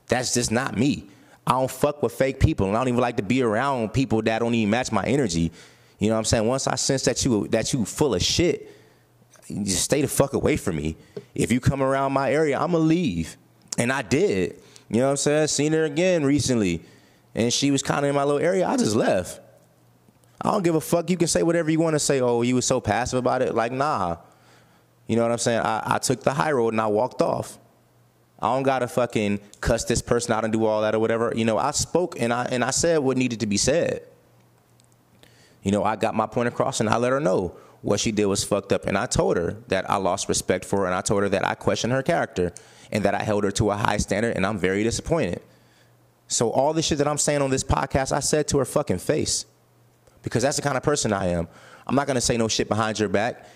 That's 0.06 0.34
just 0.34 0.52
not 0.52 0.76
me. 0.76 1.08
I 1.46 1.52
don't 1.52 1.70
fuck 1.70 2.02
with 2.02 2.12
fake 2.12 2.40
people, 2.40 2.66
and 2.66 2.76
I 2.76 2.80
don't 2.80 2.88
even 2.88 3.00
like 3.00 3.16
to 3.18 3.23
be 3.23 3.42
around 3.42 3.92
people 3.92 4.23
that 4.23 4.38
don't 4.38 4.54
even 4.54 4.70
match 4.70 4.92
my 4.92 5.04
energy. 5.04 5.52
You 5.99 6.08
know 6.08 6.14
what 6.14 6.20
I'm 6.20 6.25
saying? 6.25 6.46
Once 6.46 6.66
I 6.66 6.76
sense 6.76 7.02
that 7.02 7.25
you 7.25 7.49
that 7.49 7.73
you 7.73 7.84
full 7.84 8.14
of 8.14 8.23
shit, 8.23 8.70
just 9.49 9.83
stay 9.83 10.03
the 10.03 10.09
fuck 10.09 10.33
away 10.33 10.57
from 10.57 10.77
me. 10.77 10.97
If 11.35 11.53
you 11.53 11.61
come 11.61 11.83
around 11.83 12.13
my 12.13 12.33
area, 12.33 12.59
I'ma 12.59 12.79
leave. 12.79 13.37
And 13.79 13.93
I 13.93 14.03
did. 14.03 14.61
You 14.89 14.99
know 14.99 15.07
what 15.07 15.11
I'm 15.11 15.17
saying? 15.17 15.49
Seen 15.49 15.73
her 15.73 15.85
again 15.85 16.25
recently. 16.25 16.83
And 17.35 17.53
she 17.53 17.71
was 17.71 17.83
kind 17.83 18.05
of 18.05 18.09
in 18.09 18.15
my 18.15 18.25
little 18.25 18.41
area. 18.41 18.67
I 18.67 18.77
just 18.77 18.95
left. 18.95 19.41
I 20.41 20.51
don't 20.51 20.63
give 20.63 20.75
a 20.75 20.81
fuck. 20.81 21.11
You 21.11 21.17
can 21.17 21.29
say 21.29 21.43
whatever 21.43 21.71
you 21.71 21.81
want 21.81 21.95
to 21.95 21.99
say. 21.99 22.21
Oh, 22.21 22.43
you 22.43 22.55
was 22.55 22.67
so 22.67 22.81
passive 22.81 23.19
about 23.19 23.43
it. 23.43 23.55
Like, 23.55 23.73
nah. 23.73 24.19
You 25.07 25.17
know 25.17 25.23
what 25.23 25.33
I'm 25.33 25.39
saying? 25.39 25.61
I, 25.61 25.83
I 25.97 25.99
took 25.99 26.23
the 26.23 26.33
high 26.33 26.53
road 26.53 26.73
and 26.75 26.81
I 26.81 26.87
walked 26.87 27.21
off. 27.21 27.59
I 28.41 28.55
don't 28.55 28.63
gotta 28.63 28.89
fucking 28.89 29.41
cuss 29.61 29.85
this 29.85 30.03
person 30.03 30.33
out 30.33 30.45
and 30.45 30.53
do 30.53 30.67
all 30.67 30.83
that 30.83 30.95
or 30.95 30.99
whatever. 30.99 31.33
You 31.35 31.45
know, 31.45 31.57
I 31.57 31.71
spoke 31.71 32.21
and 32.21 32.33
I 32.33 32.45
and 32.45 32.63
I 32.63 32.71
said 32.71 32.99
what 32.99 33.17
needed 33.17 33.41
to 33.41 33.47
be 33.47 33.57
said. 33.57 34.03
You 35.63 35.73
know, 35.73 35.83
I 35.83 35.97
got 35.97 36.15
my 36.15 36.27
point 36.27 36.49
across 36.49 36.81
and 36.81 36.89
I 36.91 36.99
let 36.99 37.13
her 37.13 37.21
know 37.21 37.57
what 37.85 38.00
she 38.00 38.11
did 38.11 38.26
was 38.26 38.43
fucked 38.43 38.73
up. 38.73 38.87
And 38.87 38.97
I 38.97 39.07
told 39.07 39.37
her 39.37 39.59
that 39.69 39.88
I 39.91 39.97
lost 39.97 40.29
respect 40.29 40.64
for 40.64 40.81
her, 40.81 40.87
and 40.87 40.95
I 40.95 41.03
told 41.03 41.23
her 41.23 41.29
that 41.29 41.47
I 41.47 41.55
questioned 41.55 41.93
her 41.93 42.03
character, 42.03 42.53
and 42.91 43.05
that 43.05 43.14
I 43.14 43.23
held 43.23 43.45
her 43.45 43.50
to 43.53 43.71
a 43.71 43.76
high 43.76 43.99
standard, 43.99 44.37
and 44.37 44.47
I'm 44.47 44.59
very 44.59 44.83
disappointed. 44.83 45.43
So 46.26 46.50
all 46.50 46.73
the 46.73 46.81
shit 46.81 46.99
that 46.99 47.07
I'm 47.07 47.19
saying 47.19 47.43
on 47.43 47.50
this 47.50 47.62
podcast, 47.62 48.11
I 48.11 48.21
said 48.21 48.49
to 48.49 48.59
her 48.59 48.64
fucking 48.64 48.99
face, 48.99 49.45
because 50.23 50.43
that's 50.43 50.57
the 50.57 50.62
kind 50.62 50.76
of 50.76 50.83
person 50.83 51.12
I 51.12 51.29
am. 51.29 51.47
I'm 51.87 51.95
not 51.95 52.07
gonna 52.07 52.23
say 52.23 52.38
no 52.38 52.49
shit 52.49 52.69
behind 52.69 52.99
your 52.99 53.11
back. 53.11 53.47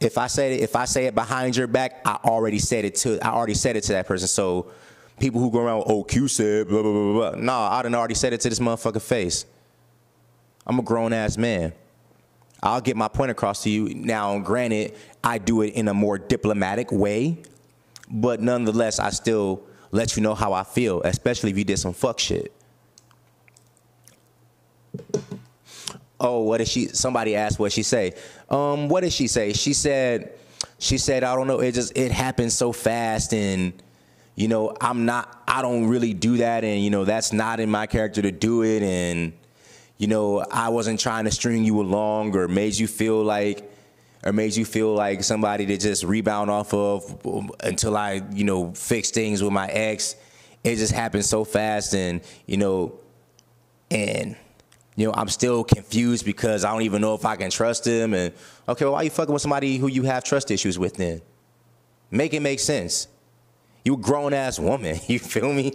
if 0.00 0.16
I 0.18 0.26
say 0.26 0.54
it, 0.54 0.60
if 0.60 0.76
I 0.76 0.84
say 0.84 1.06
it 1.06 1.14
behind 1.14 1.56
your 1.56 1.66
back, 1.66 2.00
I 2.04 2.18
already 2.24 2.58
said 2.58 2.84
it 2.84 2.94
to 2.96 3.18
I 3.26 3.30
already 3.30 3.54
said 3.54 3.76
it 3.76 3.82
to 3.84 3.92
that 3.92 4.06
person. 4.06 4.28
So 4.28 4.70
people 5.18 5.40
who 5.40 5.50
go 5.50 5.60
around, 5.60 5.84
oh 5.86 6.04
Q 6.04 6.28
said 6.28 6.68
blah 6.68 6.82
blah 6.82 6.92
blah 6.92 7.12
blah. 7.32 7.40
Nah, 7.40 7.70
I 7.70 7.82
done 7.82 7.94
already 7.94 8.14
said 8.14 8.32
it 8.32 8.40
to 8.42 8.48
this 8.50 8.58
motherfucker 8.58 9.00
face. 9.00 9.46
I'm 10.66 10.78
a 10.78 10.82
grown 10.82 11.12
ass 11.12 11.38
man. 11.38 11.72
I'll 12.62 12.80
get 12.80 12.96
my 12.96 13.08
point 13.08 13.30
across 13.30 13.62
to 13.62 13.70
you. 13.70 13.94
Now, 13.94 14.38
granted, 14.38 14.94
I 15.24 15.38
do 15.38 15.62
it 15.62 15.74
in 15.74 15.88
a 15.88 15.94
more 15.94 16.18
diplomatic 16.18 16.92
way, 16.92 17.38
but 18.10 18.40
nonetheless, 18.40 18.98
I 18.98 19.10
still 19.10 19.62
let 19.90 20.16
you 20.16 20.22
know 20.22 20.34
how 20.34 20.52
I 20.52 20.64
feel, 20.64 21.02
especially 21.02 21.50
if 21.50 21.58
you 21.58 21.64
did 21.64 21.78
some 21.78 21.92
fuck 21.92 22.18
shit. 22.18 22.52
Oh, 26.20 26.40
what 26.40 26.58
did 26.58 26.68
she? 26.68 26.88
Somebody 26.88 27.34
asked 27.34 27.58
what 27.58 27.72
she 27.72 27.82
say. 27.82 28.12
Um, 28.50 28.88
what 28.88 29.00
did 29.00 29.12
she 29.12 29.26
say? 29.26 29.54
She 29.54 29.72
said, 29.72 30.34
she 30.78 30.98
said, 30.98 31.24
I 31.24 31.34
don't 31.34 31.46
know. 31.46 31.60
It 31.60 31.72
just 31.72 31.96
it 31.96 32.12
happened 32.12 32.52
so 32.52 32.72
fast, 32.72 33.32
and 33.32 33.82
you 34.34 34.48
know, 34.48 34.74
I'm 34.80 35.06
not. 35.06 35.42
I 35.48 35.62
don't 35.62 35.86
really 35.86 36.12
do 36.12 36.38
that, 36.38 36.62
and 36.62 36.82
you 36.84 36.90
know, 36.90 37.04
that's 37.04 37.32
not 37.32 37.58
in 37.58 37.70
my 37.70 37.86
character 37.86 38.20
to 38.20 38.30
do 38.30 38.62
it, 38.64 38.82
and 38.82 39.32
you 40.00 40.06
know, 40.06 40.42
I 40.50 40.70
wasn't 40.70 40.98
trying 40.98 41.26
to 41.26 41.30
string 41.30 41.62
you 41.62 41.78
along 41.78 42.34
or 42.34 42.48
made 42.48 42.74
you 42.74 42.86
feel 42.86 43.22
like, 43.22 43.70
or 44.24 44.32
made 44.32 44.56
you 44.56 44.64
feel 44.64 44.94
like 44.94 45.22
somebody 45.22 45.66
to 45.66 45.76
just 45.76 46.04
rebound 46.04 46.50
off 46.50 46.72
of 46.72 47.52
until 47.60 47.98
I, 47.98 48.22
you 48.32 48.44
know, 48.44 48.72
fix 48.72 49.10
things 49.10 49.42
with 49.42 49.52
my 49.52 49.68
ex. 49.68 50.16
It 50.64 50.76
just 50.76 50.92
happened 50.92 51.26
so 51.26 51.44
fast, 51.44 51.94
and 51.94 52.22
you 52.46 52.56
know, 52.56 52.98
and 53.90 54.36
you 54.96 55.06
know, 55.06 55.12
I'm 55.12 55.28
still 55.28 55.64
confused 55.64 56.24
because 56.24 56.64
I 56.64 56.72
don't 56.72 56.82
even 56.82 57.02
know 57.02 57.14
if 57.14 57.26
I 57.26 57.36
can 57.36 57.50
trust 57.50 57.86
him. 57.86 58.14
And 58.14 58.32
okay, 58.70 58.86
well, 58.86 58.94
why 58.94 59.02
you 59.02 59.10
fucking 59.10 59.34
with 59.34 59.42
somebody 59.42 59.76
who 59.76 59.88
you 59.88 60.04
have 60.04 60.24
trust 60.24 60.50
issues 60.50 60.78
with 60.78 60.96
then? 60.96 61.20
Make 62.10 62.32
it 62.32 62.40
make 62.40 62.60
sense. 62.60 63.06
You 63.84 63.94
a 63.94 63.98
grown 63.98 64.32
ass 64.32 64.58
woman. 64.58 64.98
You 65.08 65.18
feel 65.18 65.52
me? 65.52 65.74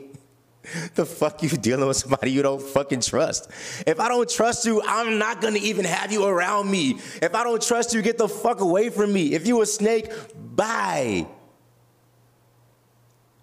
The 0.96 1.06
fuck 1.06 1.44
you 1.44 1.50
dealing 1.50 1.88
with 1.88 1.98
somebody 1.98 2.32
you 2.32 2.42
don't 2.42 2.62
fucking 2.62 3.02
trust? 3.02 3.50
If 3.86 4.00
I 4.00 4.08
don't 4.08 4.30
trust 4.30 4.66
you, 4.66 4.82
I'm 4.86 5.18
not 5.18 5.42
gonna 5.42 5.60
even 5.60 5.86
have 5.86 6.12
you 6.12 6.26
around 6.26 6.70
me. 6.70 7.00
If 7.22 7.36
I 7.36 7.44
don't 7.44 7.62
trust 7.62 7.94
you, 7.94 8.02
get 8.02 8.18
the 8.18 8.28
fuck 8.28 8.62
away 8.62 8.90
from 8.90 9.14
me. 9.14 9.34
If 9.34 9.48
you 9.48 9.62
a 9.62 9.66
snake, 9.66 10.12
bye 10.56 11.28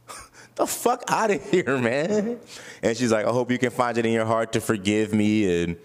the 0.54 0.66
fuck 0.66 1.04
out 1.08 1.30
of 1.30 1.50
here, 1.50 1.78
man. 1.78 2.40
And 2.82 2.96
she's 2.96 3.12
like, 3.12 3.26
I 3.26 3.30
hope 3.30 3.50
you 3.50 3.58
can 3.58 3.70
find 3.70 3.96
it 3.98 4.06
in 4.06 4.12
your 4.12 4.26
heart 4.26 4.52
to 4.52 4.60
forgive 4.60 5.12
me. 5.12 5.62
And, 5.62 5.76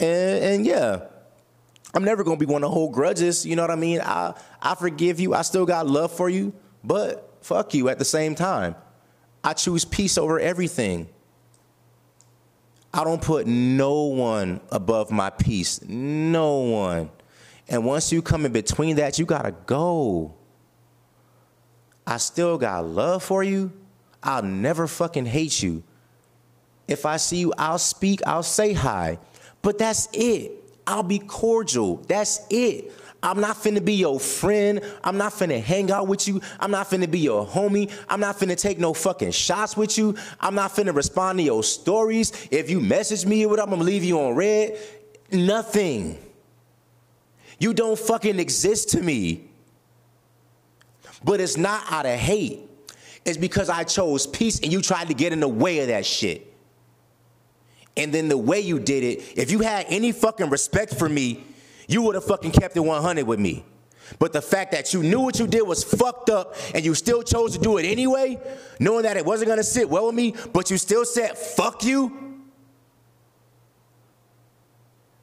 and, 0.00 0.44
and 0.44 0.66
yeah, 0.66 1.06
I'm 1.94 2.04
never 2.04 2.22
to 2.24 2.36
be 2.36 2.44
one 2.44 2.62
to 2.62 2.68
hold 2.68 2.92
grudges. 2.92 3.46
You 3.46 3.56
know 3.56 3.62
what 3.62 3.70
I 3.70 3.76
mean? 3.76 4.00
I, 4.02 4.34
I 4.60 4.74
forgive 4.74 5.18
you. 5.18 5.34
I 5.34 5.42
still 5.42 5.64
got 5.64 5.86
love 5.86 6.12
for 6.12 6.28
you, 6.28 6.52
but 6.84 7.38
fuck 7.40 7.72
you 7.74 7.88
at 7.88 7.98
the 7.98 8.04
same 8.04 8.34
time. 8.34 8.74
I 9.46 9.52
choose 9.52 9.84
peace 9.84 10.18
over 10.18 10.40
everything. 10.40 11.08
I 12.92 13.04
don't 13.04 13.22
put 13.22 13.46
no 13.46 14.02
one 14.06 14.60
above 14.72 15.12
my 15.12 15.30
peace. 15.30 15.80
No 15.86 16.56
one. 16.56 17.10
And 17.68 17.84
once 17.84 18.10
you 18.10 18.22
come 18.22 18.44
in 18.44 18.50
between 18.50 18.96
that, 18.96 19.20
you 19.20 19.24
got 19.24 19.42
to 19.42 19.52
go. 19.52 20.34
I 22.04 22.16
still 22.16 22.58
got 22.58 22.86
love 22.86 23.22
for 23.22 23.44
you. 23.44 23.72
I'll 24.20 24.42
never 24.42 24.88
fucking 24.88 25.26
hate 25.26 25.62
you. 25.62 25.84
If 26.88 27.06
I 27.06 27.16
see 27.16 27.36
you, 27.36 27.52
I'll 27.56 27.78
speak, 27.78 28.22
I'll 28.26 28.42
say 28.42 28.72
hi. 28.72 29.20
But 29.62 29.78
that's 29.78 30.08
it. 30.12 30.50
I'll 30.88 31.04
be 31.04 31.20
cordial. 31.20 31.98
That's 32.08 32.40
it. 32.50 32.92
I'm 33.26 33.40
not 33.40 33.56
finna 33.56 33.84
be 33.84 33.94
your 33.94 34.20
friend. 34.20 34.80
I'm 35.02 35.18
not 35.18 35.32
finna 35.32 35.60
hang 35.60 35.90
out 35.90 36.06
with 36.06 36.28
you. 36.28 36.40
I'm 36.60 36.70
not 36.70 36.88
finna 36.88 37.10
be 37.10 37.18
your 37.18 37.44
homie. 37.44 37.90
I'm 38.08 38.20
not 38.20 38.38
finna 38.38 38.56
take 38.56 38.78
no 38.78 38.94
fucking 38.94 39.32
shots 39.32 39.76
with 39.76 39.98
you. 39.98 40.14
I'm 40.38 40.54
not 40.54 40.70
finna 40.70 40.94
respond 40.94 41.40
to 41.40 41.42
your 41.42 41.64
stories. 41.64 42.32
If 42.52 42.70
you 42.70 42.80
message 42.80 43.26
me 43.26 43.44
or 43.44 43.48
with 43.48 43.58
I'm 43.58 43.70
gonna 43.70 43.82
leave 43.82 44.04
you 44.04 44.20
on 44.20 44.36
read. 44.36 44.78
Nothing. 45.32 46.18
You 47.58 47.74
don't 47.74 47.98
fucking 47.98 48.38
exist 48.38 48.90
to 48.90 49.02
me. 49.02 49.50
But 51.24 51.40
it's 51.40 51.56
not 51.56 51.82
out 51.90 52.06
of 52.06 52.16
hate 52.20 52.60
It's 53.24 53.38
because 53.38 53.68
I 53.68 53.82
chose 53.82 54.24
peace 54.28 54.60
and 54.60 54.72
you 54.72 54.80
tried 54.80 55.08
to 55.08 55.14
get 55.14 55.32
in 55.32 55.40
the 55.40 55.48
way 55.48 55.80
of 55.80 55.88
that 55.88 56.06
shit. 56.06 56.54
And 57.96 58.14
then 58.14 58.28
the 58.28 58.38
way 58.38 58.60
you 58.60 58.78
did 58.78 59.02
it, 59.02 59.36
if 59.36 59.50
you 59.50 59.58
had 59.60 59.86
any 59.88 60.12
fucking 60.12 60.48
respect 60.48 60.94
for 60.94 61.08
me, 61.08 61.44
you 61.86 62.02
would 62.02 62.14
have 62.14 62.24
fucking 62.24 62.52
kept 62.52 62.76
it 62.76 62.80
100 62.80 63.26
with 63.26 63.38
me. 63.38 63.64
But 64.18 64.32
the 64.32 64.42
fact 64.42 64.72
that 64.72 64.94
you 64.94 65.02
knew 65.02 65.20
what 65.20 65.38
you 65.38 65.46
did 65.46 65.62
was 65.62 65.82
fucked 65.82 66.30
up 66.30 66.54
and 66.74 66.84
you 66.84 66.94
still 66.94 67.22
chose 67.22 67.56
to 67.56 67.58
do 67.58 67.76
it 67.78 67.84
anyway, 67.84 68.38
knowing 68.78 69.02
that 69.02 69.16
it 69.16 69.24
wasn't 69.24 69.48
gonna 69.48 69.64
sit 69.64 69.88
well 69.88 70.06
with 70.06 70.14
me, 70.14 70.34
but 70.52 70.70
you 70.70 70.78
still 70.78 71.04
said, 71.04 71.36
fuck 71.36 71.84
you. 71.84 72.44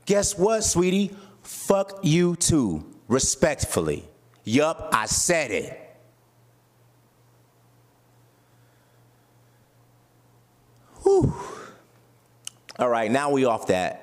Guess 0.05 0.37
what, 0.37 0.63
sweetie? 0.63 1.15
Fuck 1.41 1.99
you 2.03 2.35
too, 2.35 2.83
respectfully. 3.07 4.07
Yup, 4.43 4.89
I 4.91 5.05
said 5.05 5.51
it. 5.51 5.79
Whew. 11.03 11.33
All 12.79 12.89
right, 12.89 13.09
now 13.09 13.29
we 13.29 13.45
off 13.45 13.67
that. 13.67 14.02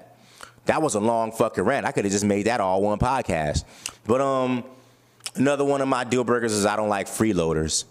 That 0.70 0.82
was 0.82 0.94
a 0.94 1.00
long 1.00 1.32
fucking 1.32 1.64
rant. 1.64 1.84
I 1.84 1.90
could 1.90 2.04
have 2.04 2.12
just 2.12 2.24
made 2.24 2.46
that 2.46 2.60
all 2.60 2.80
one 2.80 3.00
podcast. 3.00 3.64
But 4.06 4.20
um, 4.20 4.62
another 5.34 5.64
one 5.64 5.80
of 5.80 5.88
my 5.88 6.04
deal 6.04 6.22
breakers 6.22 6.52
is 6.52 6.64
I 6.64 6.76
don't 6.76 6.88
like 6.88 7.08
freeloaders. 7.08 7.86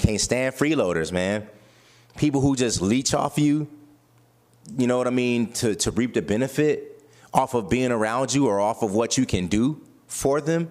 Can't 0.00 0.20
stand 0.20 0.56
freeloaders, 0.56 1.12
man. 1.12 1.46
People 2.16 2.40
who 2.40 2.56
just 2.56 2.82
leech 2.82 3.14
off 3.14 3.38
you, 3.38 3.68
you 4.76 4.88
know 4.88 4.98
what 4.98 5.06
I 5.06 5.10
mean, 5.10 5.52
to, 5.52 5.76
to 5.76 5.92
reap 5.92 6.14
the 6.14 6.22
benefit 6.22 7.04
off 7.32 7.54
of 7.54 7.70
being 7.70 7.92
around 7.92 8.34
you 8.34 8.48
or 8.48 8.58
off 8.58 8.82
of 8.82 8.92
what 8.92 9.16
you 9.16 9.26
can 9.26 9.46
do 9.46 9.80
for 10.08 10.40
them. 10.40 10.70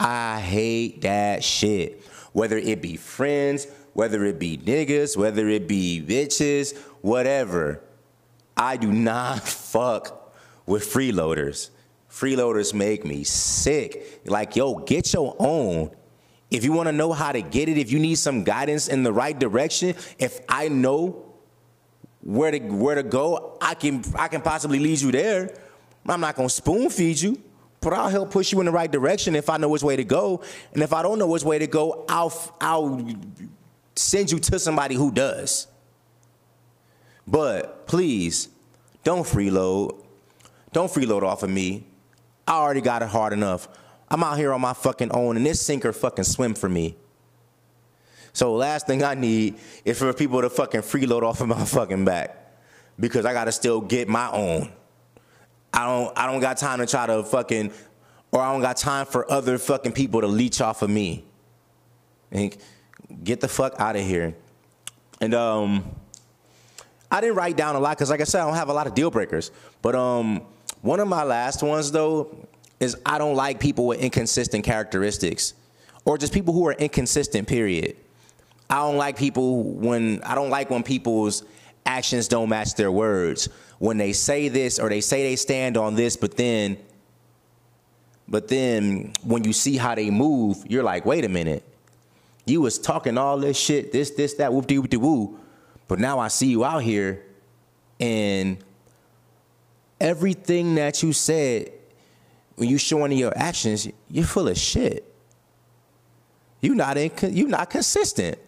I 0.00 0.40
hate 0.40 1.02
that 1.02 1.44
shit. 1.44 2.04
Whether 2.32 2.58
it 2.58 2.82
be 2.82 2.96
friends, 2.96 3.68
whether 3.92 4.24
it 4.24 4.40
be 4.40 4.58
niggas, 4.58 5.16
whether 5.16 5.48
it 5.48 5.68
be 5.68 6.04
bitches, 6.04 6.76
whatever. 7.00 7.80
I 8.56 8.76
do 8.76 8.90
not 8.90 9.46
fuck 9.48 10.15
with 10.66 10.84
freeloaders. 10.84 11.70
Freeloaders 12.10 12.74
make 12.74 13.04
me 13.04 13.24
sick. 13.24 14.20
Like, 14.26 14.56
yo, 14.56 14.76
get 14.76 15.12
your 15.12 15.34
own. 15.38 15.90
If 16.50 16.64
you 16.64 16.72
want 16.72 16.88
to 16.88 16.92
know 16.92 17.12
how 17.12 17.32
to 17.32 17.42
get 17.42 17.68
it, 17.68 17.78
if 17.78 17.90
you 17.90 17.98
need 17.98 18.16
some 18.16 18.44
guidance 18.44 18.88
in 18.88 19.02
the 19.02 19.12
right 19.12 19.38
direction, 19.38 19.94
if 20.18 20.40
I 20.48 20.68
know 20.68 21.24
where 22.20 22.50
to 22.50 22.58
where 22.58 22.94
to 22.94 23.02
go, 23.02 23.56
I 23.60 23.74
can 23.74 24.04
I 24.16 24.28
can 24.28 24.40
possibly 24.40 24.78
lead 24.78 25.00
you 25.00 25.12
there. 25.12 25.54
I'm 26.08 26.20
not 26.20 26.36
gonna 26.36 26.48
spoon 26.48 26.88
feed 26.88 27.20
you, 27.20 27.40
but 27.80 27.92
I'll 27.92 28.08
help 28.08 28.30
push 28.30 28.52
you 28.52 28.60
in 28.60 28.66
the 28.66 28.72
right 28.72 28.90
direction 28.90 29.34
if 29.34 29.50
I 29.50 29.56
know 29.56 29.68
which 29.68 29.82
way 29.82 29.96
to 29.96 30.04
go. 30.04 30.42
And 30.72 30.82
if 30.82 30.92
I 30.92 31.02
don't 31.02 31.18
know 31.18 31.26
which 31.26 31.42
way 31.42 31.58
to 31.58 31.66
go, 31.66 32.04
I'll 32.08 32.32
I'll 32.60 33.04
send 33.96 34.30
you 34.30 34.38
to 34.38 34.58
somebody 34.58 34.94
who 34.94 35.10
does. 35.10 35.66
But 37.26 37.86
please, 37.86 38.48
don't 39.02 39.24
freeload. 39.24 40.05
Don't 40.72 40.90
freeload 40.90 41.22
off 41.22 41.42
of 41.42 41.50
me. 41.50 41.86
I 42.46 42.54
already 42.54 42.80
got 42.80 43.02
it 43.02 43.08
hard 43.08 43.32
enough. 43.32 43.68
I'm 44.08 44.22
out 44.22 44.36
here 44.36 44.52
on 44.52 44.60
my 44.60 44.72
fucking 44.72 45.10
own, 45.12 45.36
and 45.36 45.44
this 45.44 45.60
sinker 45.60 45.92
fucking 45.92 46.24
swim 46.24 46.54
for 46.54 46.68
me. 46.68 46.96
So 48.32 48.54
last 48.54 48.86
thing 48.86 49.02
I 49.02 49.14
need 49.14 49.58
is 49.84 49.98
for 49.98 50.12
people 50.12 50.42
to 50.42 50.50
fucking 50.50 50.82
freeload 50.82 51.22
off 51.22 51.40
of 51.40 51.48
my 51.48 51.64
fucking 51.64 52.04
back, 52.04 52.58
because 53.00 53.24
I 53.24 53.32
gotta 53.32 53.52
still 53.52 53.80
get 53.80 54.08
my 54.08 54.30
own. 54.30 54.70
I 55.72 55.86
don't. 55.86 56.18
I 56.18 56.26
don't 56.26 56.40
got 56.40 56.56
time 56.58 56.78
to 56.78 56.86
try 56.86 57.06
to 57.06 57.22
fucking, 57.22 57.72
or 58.30 58.40
I 58.40 58.52
don't 58.52 58.62
got 58.62 58.76
time 58.76 59.06
for 59.06 59.30
other 59.30 59.58
fucking 59.58 59.92
people 59.92 60.20
to 60.20 60.26
leech 60.26 60.60
off 60.60 60.82
of 60.82 60.90
me. 60.90 61.24
And 62.30 62.56
get 63.24 63.40
the 63.40 63.48
fuck 63.48 63.74
out 63.78 63.96
of 63.96 64.02
here. 64.02 64.36
And 65.20 65.34
um. 65.34 65.84
I 67.08 67.20
didn't 67.20 67.36
write 67.36 67.56
down 67.56 67.76
a 67.76 67.78
lot 67.78 67.96
because, 67.96 68.10
like 68.10 68.20
I 68.20 68.24
said, 68.24 68.42
I 68.42 68.46
don't 68.46 68.56
have 68.56 68.68
a 68.68 68.72
lot 68.72 68.88
of 68.88 68.94
deal 68.94 69.12
breakers. 69.12 69.52
But 69.80 69.94
um, 69.94 70.42
one 70.86 71.00
of 71.00 71.08
my 71.08 71.22
last 71.24 71.62
ones 71.62 71.92
though 71.92 72.46
is 72.80 72.96
I 73.04 73.18
don't 73.18 73.34
like 73.34 73.60
people 73.60 73.86
with 73.86 74.00
inconsistent 74.00 74.64
characteristics, 74.64 75.54
or 76.04 76.18
just 76.18 76.32
people 76.32 76.54
who 76.54 76.66
are 76.66 76.72
inconsistent. 76.72 77.48
Period. 77.48 77.96
I 78.68 78.76
don't 78.76 78.96
like 78.96 79.16
people 79.16 79.62
when 79.62 80.22
I 80.22 80.34
don't 80.34 80.50
like 80.50 80.70
when 80.70 80.82
people's 80.82 81.44
actions 81.84 82.28
don't 82.28 82.48
match 82.48 82.74
their 82.74 82.90
words. 82.90 83.48
When 83.78 83.98
they 83.98 84.12
say 84.12 84.48
this 84.48 84.78
or 84.78 84.88
they 84.88 85.00
say 85.00 85.22
they 85.22 85.36
stand 85.36 85.76
on 85.76 85.94
this, 85.94 86.16
but 86.16 86.36
then, 86.36 86.78
but 88.26 88.48
then 88.48 89.12
when 89.22 89.44
you 89.44 89.52
see 89.52 89.76
how 89.76 89.94
they 89.94 90.10
move, 90.10 90.64
you're 90.66 90.82
like, 90.82 91.04
wait 91.04 91.24
a 91.24 91.28
minute, 91.28 91.62
you 92.46 92.62
was 92.62 92.78
talking 92.78 93.18
all 93.18 93.38
this 93.38 93.58
shit, 93.58 93.92
this, 93.92 94.10
this, 94.12 94.34
that, 94.34 94.52
whoop 94.52 94.66
de 94.66 94.78
whoop 94.78 94.88
de 94.88 94.98
woo 94.98 95.38
but 95.88 95.98
now 95.98 96.18
I 96.18 96.28
see 96.28 96.48
you 96.48 96.64
out 96.64 96.82
here 96.82 97.24
and 98.00 98.58
everything 100.00 100.74
that 100.76 101.02
you 101.02 101.12
said 101.12 101.72
when 102.56 102.68
you 102.68 102.78
showing 102.78 103.12
your 103.12 103.36
actions, 103.36 103.88
you're 104.10 104.24
full 104.24 104.48
of 104.48 104.58
shit. 104.58 105.12
You 106.60 106.74
not 106.74 106.96
in, 106.96 107.10
you 107.34 107.46
not 107.46 107.70
consistent. 107.70 108.38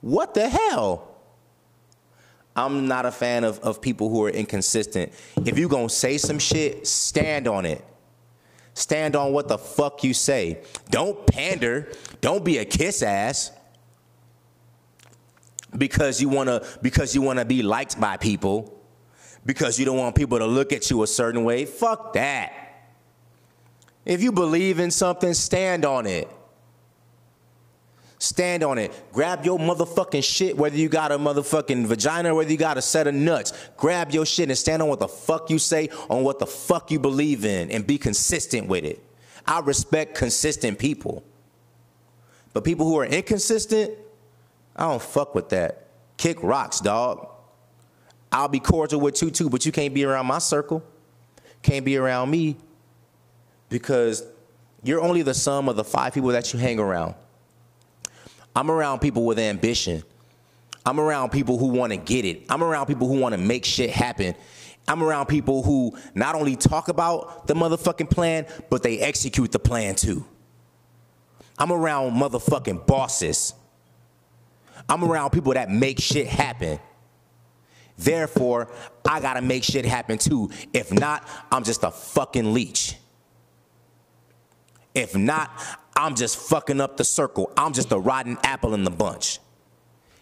What 0.00 0.34
the 0.34 0.48
hell? 0.48 1.08
I'm 2.56 2.86
not 2.86 3.06
a 3.06 3.12
fan 3.12 3.44
of, 3.44 3.60
of 3.60 3.80
people 3.80 4.08
who 4.10 4.24
are 4.24 4.30
inconsistent. 4.30 5.12
If 5.44 5.58
you're 5.58 5.68
gonna 5.68 5.88
say 5.88 6.18
some 6.18 6.38
shit, 6.38 6.86
stand 6.86 7.46
on 7.46 7.64
it. 7.64 7.84
Stand 8.74 9.16
on 9.16 9.32
what 9.32 9.48
the 9.48 9.58
fuck 9.58 10.02
you 10.02 10.14
say. 10.14 10.62
Don't 10.90 11.26
pander. 11.26 11.92
Don't 12.20 12.44
be 12.44 12.58
a 12.58 12.64
kiss 12.64 13.02
ass. 13.02 13.52
Because 15.76 16.20
you 16.20 16.28
wanna 16.28 16.62
because 16.82 17.14
you 17.14 17.22
wanna 17.22 17.44
be 17.44 17.62
liked 17.62 18.00
by 18.00 18.16
people. 18.16 18.81
Because 19.44 19.78
you 19.78 19.84
don't 19.84 19.98
want 19.98 20.14
people 20.14 20.38
to 20.38 20.46
look 20.46 20.72
at 20.72 20.90
you 20.90 21.02
a 21.02 21.06
certain 21.06 21.44
way. 21.44 21.64
Fuck 21.64 22.12
that. 22.12 22.52
If 24.04 24.22
you 24.22 24.32
believe 24.32 24.78
in 24.78 24.90
something, 24.90 25.34
stand 25.34 25.84
on 25.84 26.06
it. 26.06 26.28
Stand 28.18 28.62
on 28.62 28.78
it. 28.78 28.92
Grab 29.12 29.44
your 29.44 29.58
motherfucking 29.58 30.22
shit, 30.22 30.56
whether 30.56 30.76
you 30.76 30.88
got 30.88 31.10
a 31.10 31.18
motherfucking 31.18 31.86
vagina 31.86 32.32
or 32.32 32.36
whether 32.36 32.52
you 32.52 32.56
got 32.56 32.78
a 32.78 32.82
set 32.82 33.08
of 33.08 33.14
nuts. 33.14 33.52
Grab 33.76 34.12
your 34.12 34.24
shit 34.24 34.48
and 34.48 34.56
stand 34.56 34.80
on 34.80 34.88
what 34.88 35.00
the 35.00 35.08
fuck 35.08 35.50
you 35.50 35.58
say, 35.58 35.88
on 36.08 36.22
what 36.22 36.38
the 36.38 36.46
fuck 36.46 36.92
you 36.92 37.00
believe 37.00 37.44
in, 37.44 37.70
and 37.72 37.84
be 37.84 37.98
consistent 37.98 38.68
with 38.68 38.84
it. 38.84 39.04
I 39.44 39.58
respect 39.58 40.14
consistent 40.14 40.78
people. 40.78 41.24
But 42.52 42.62
people 42.62 42.86
who 42.86 42.96
are 43.00 43.06
inconsistent, 43.06 43.92
I 44.76 44.84
don't 44.84 45.02
fuck 45.02 45.34
with 45.34 45.48
that. 45.48 45.88
Kick 46.16 46.40
rocks, 46.44 46.78
dog. 46.78 47.28
I'll 48.32 48.48
be 48.48 48.60
cordial 48.60 49.00
with 49.00 49.20
you 49.20 49.30
too, 49.30 49.50
but 49.50 49.66
you 49.66 49.72
can't 49.72 49.92
be 49.92 50.04
around 50.04 50.26
my 50.26 50.38
circle. 50.38 50.82
Can't 51.62 51.84
be 51.84 51.96
around 51.98 52.30
me 52.30 52.56
because 53.68 54.24
you're 54.82 55.00
only 55.00 55.22
the 55.22 55.34
sum 55.34 55.68
of 55.68 55.76
the 55.76 55.84
five 55.84 56.14
people 56.14 56.30
that 56.30 56.52
you 56.52 56.58
hang 56.58 56.78
around. 56.78 57.14
I'm 58.56 58.70
around 58.70 59.00
people 59.00 59.24
with 59.24 59.38
ambition. 59.38 60.02
I'm 60.84 60.98
around 60.98 61.30
people 61.30 61.58
who 61.58 61.66
want 61.66 61.92
to 61.92 61.96
get 61.96 62.24
it. 62.24 62.44
I'm 62.48 62.64
around 62.64 62.86
people 62.86 63.06
who 63.06 63.20
want 63.20 63.34
to 63.34 63.38
make 63.38 63.64
shit 63.64 63.90
happen. 63.90 64.34
I'm 64.88 65.02
around 65.02 65.26
people 65.26 65.62
who 65.62 65.96
not 66.14 66.34
only 66.34 66.56
talk 66.56 66.88
about 66.88 67.46
the 67.46 67.54
motherfucking 67.54 68.10
plan, 68.10 68.46
but 68.68 68.82
they 68.82 68.98
execute 68.98 69.52
the 69.52 69.60
plan 69.60 69.94
too. 69.94 70.24
I'm 71.58 71.70
around 71.70 72.12
motherfucking 72.12 72.86
bosses. 72.86 73.54
I'm 74.88 75.04
around 75.04 75.30
people 75.30 75.54
that 75.54 75.70
make 75.70 76.00
shit 76.00 76.26
happen. 76.26 76.80
Therefore, 78.04 78.68
I 79.08 79.20
gotta 79.20 79.42
make 79.42 79.64
shit 79.64 79.84
happen 79.84 80.18
too. 80.18 80.50
If 80.72 80.92
not, 80.92 81.28
I'm 81.50 81.64
just 81.64 81.82
a 81.84 81.90
fucking 81.90 82.52
leech. 82.52 82.96
If 84.94 85.16
not, 85.16 85.50
I'm 85.96 86.14
just 86.14 86.36
fucking 86.36 86.80
up 86.80 86.96
the 86.96 87.04
circle. 87.04 87.52
I'm 87.56 87.72
just 87.72 87.92
a 87.92 87.98
rotten 87.98 88.38
apple 88.42 88.74
in 88.74 88.84
the 88.84 88.90
bunch. 88.90 89.38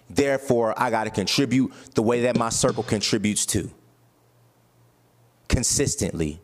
Therefore, 0.08 0.74
I 0.76 0.90
got 0.90 1.04
to 1.04 1.10
contribute 1.10 1.72
the 1.94 2.02
way 2.02 2.22
that 2.22 2.36
my 2.36 2.48
circle 2.48 2.82
contributes 2.82 3.46
to. 3.46 3.70
Consistently. 5.48 6.40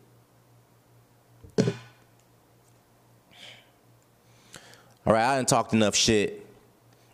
All 5.05 5.13
right, 5.13 5.25
I 5.25 5.37
didn't 5.37 5.49
talked 5.49 5.73
enough 5.73 5.95
shit. 5.95 6.45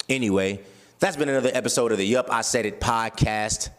Anyway, 0.09 0.61
that's 0.99 1.15
been 1.15 1.29
another 1.29 1.51
episode 1.53 1.91
of 1.91 1.97
the 1.97 2.05
Yup, 2.05 2.27
I 2.31 2.41
Said 2.41 2.65
It 2.65 2.79
podcast. 2.79 3.69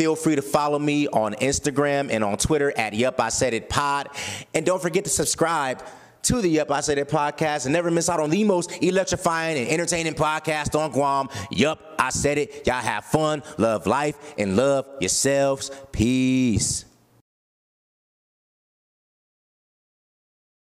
Feel 0.00 0.16
free 0.16 0.34
to 0.34 0.40
follow 0.40 0.78
me 0.78 1.08
on 1.08 1.34
Instagram 1.34 2.08
and 2.10 2.24
on 2.24 2.38
Twitter 2.38 2.72
at 2.74 2.94
Yup, 2.94 3.20
I 3.20 3.28
Said 3.28 3.52
It 3.52 3.68
Pod. 3.68 4.08
And 4.54 4.64
don't 4.64 4.80
forget 4.80 5.04
to 5.04 5.10
subscribe 5.10 5.84
to 6.22 6.40
the 6.40 6.48
Yup, 6.48 6.70
I 6.70 6.80
Said 6.80 6.96
It 6.96 7.10
podcast 7.10 7.66
and 7.66 7.74
never 7.74 7.90
miss 7.90 8.08
out 8.08 8.18
on 8.18 8.30
the 8.30 8.42
most 8.44 8.82
electrifying 8.82 9.58
and 9.58 9.68
entertaining 9.68 10.14
podcast 10.14 10.74
on 10.74 10.92
Guam. 10.92 11.28
Yup, 11.50 11.96
I 11.98 12.08
said 12.08 12.38
it. 12.38 12.66
Y'all 12.66 12.76
have 12.76 13.04
fun, 13.04 13.42
love 13.58 13.86
life, 13.86 14.16
and 14.38 14.56
love 14.56 14.86
yourselves. 15.02 15.70
Peace. 15.92 16.86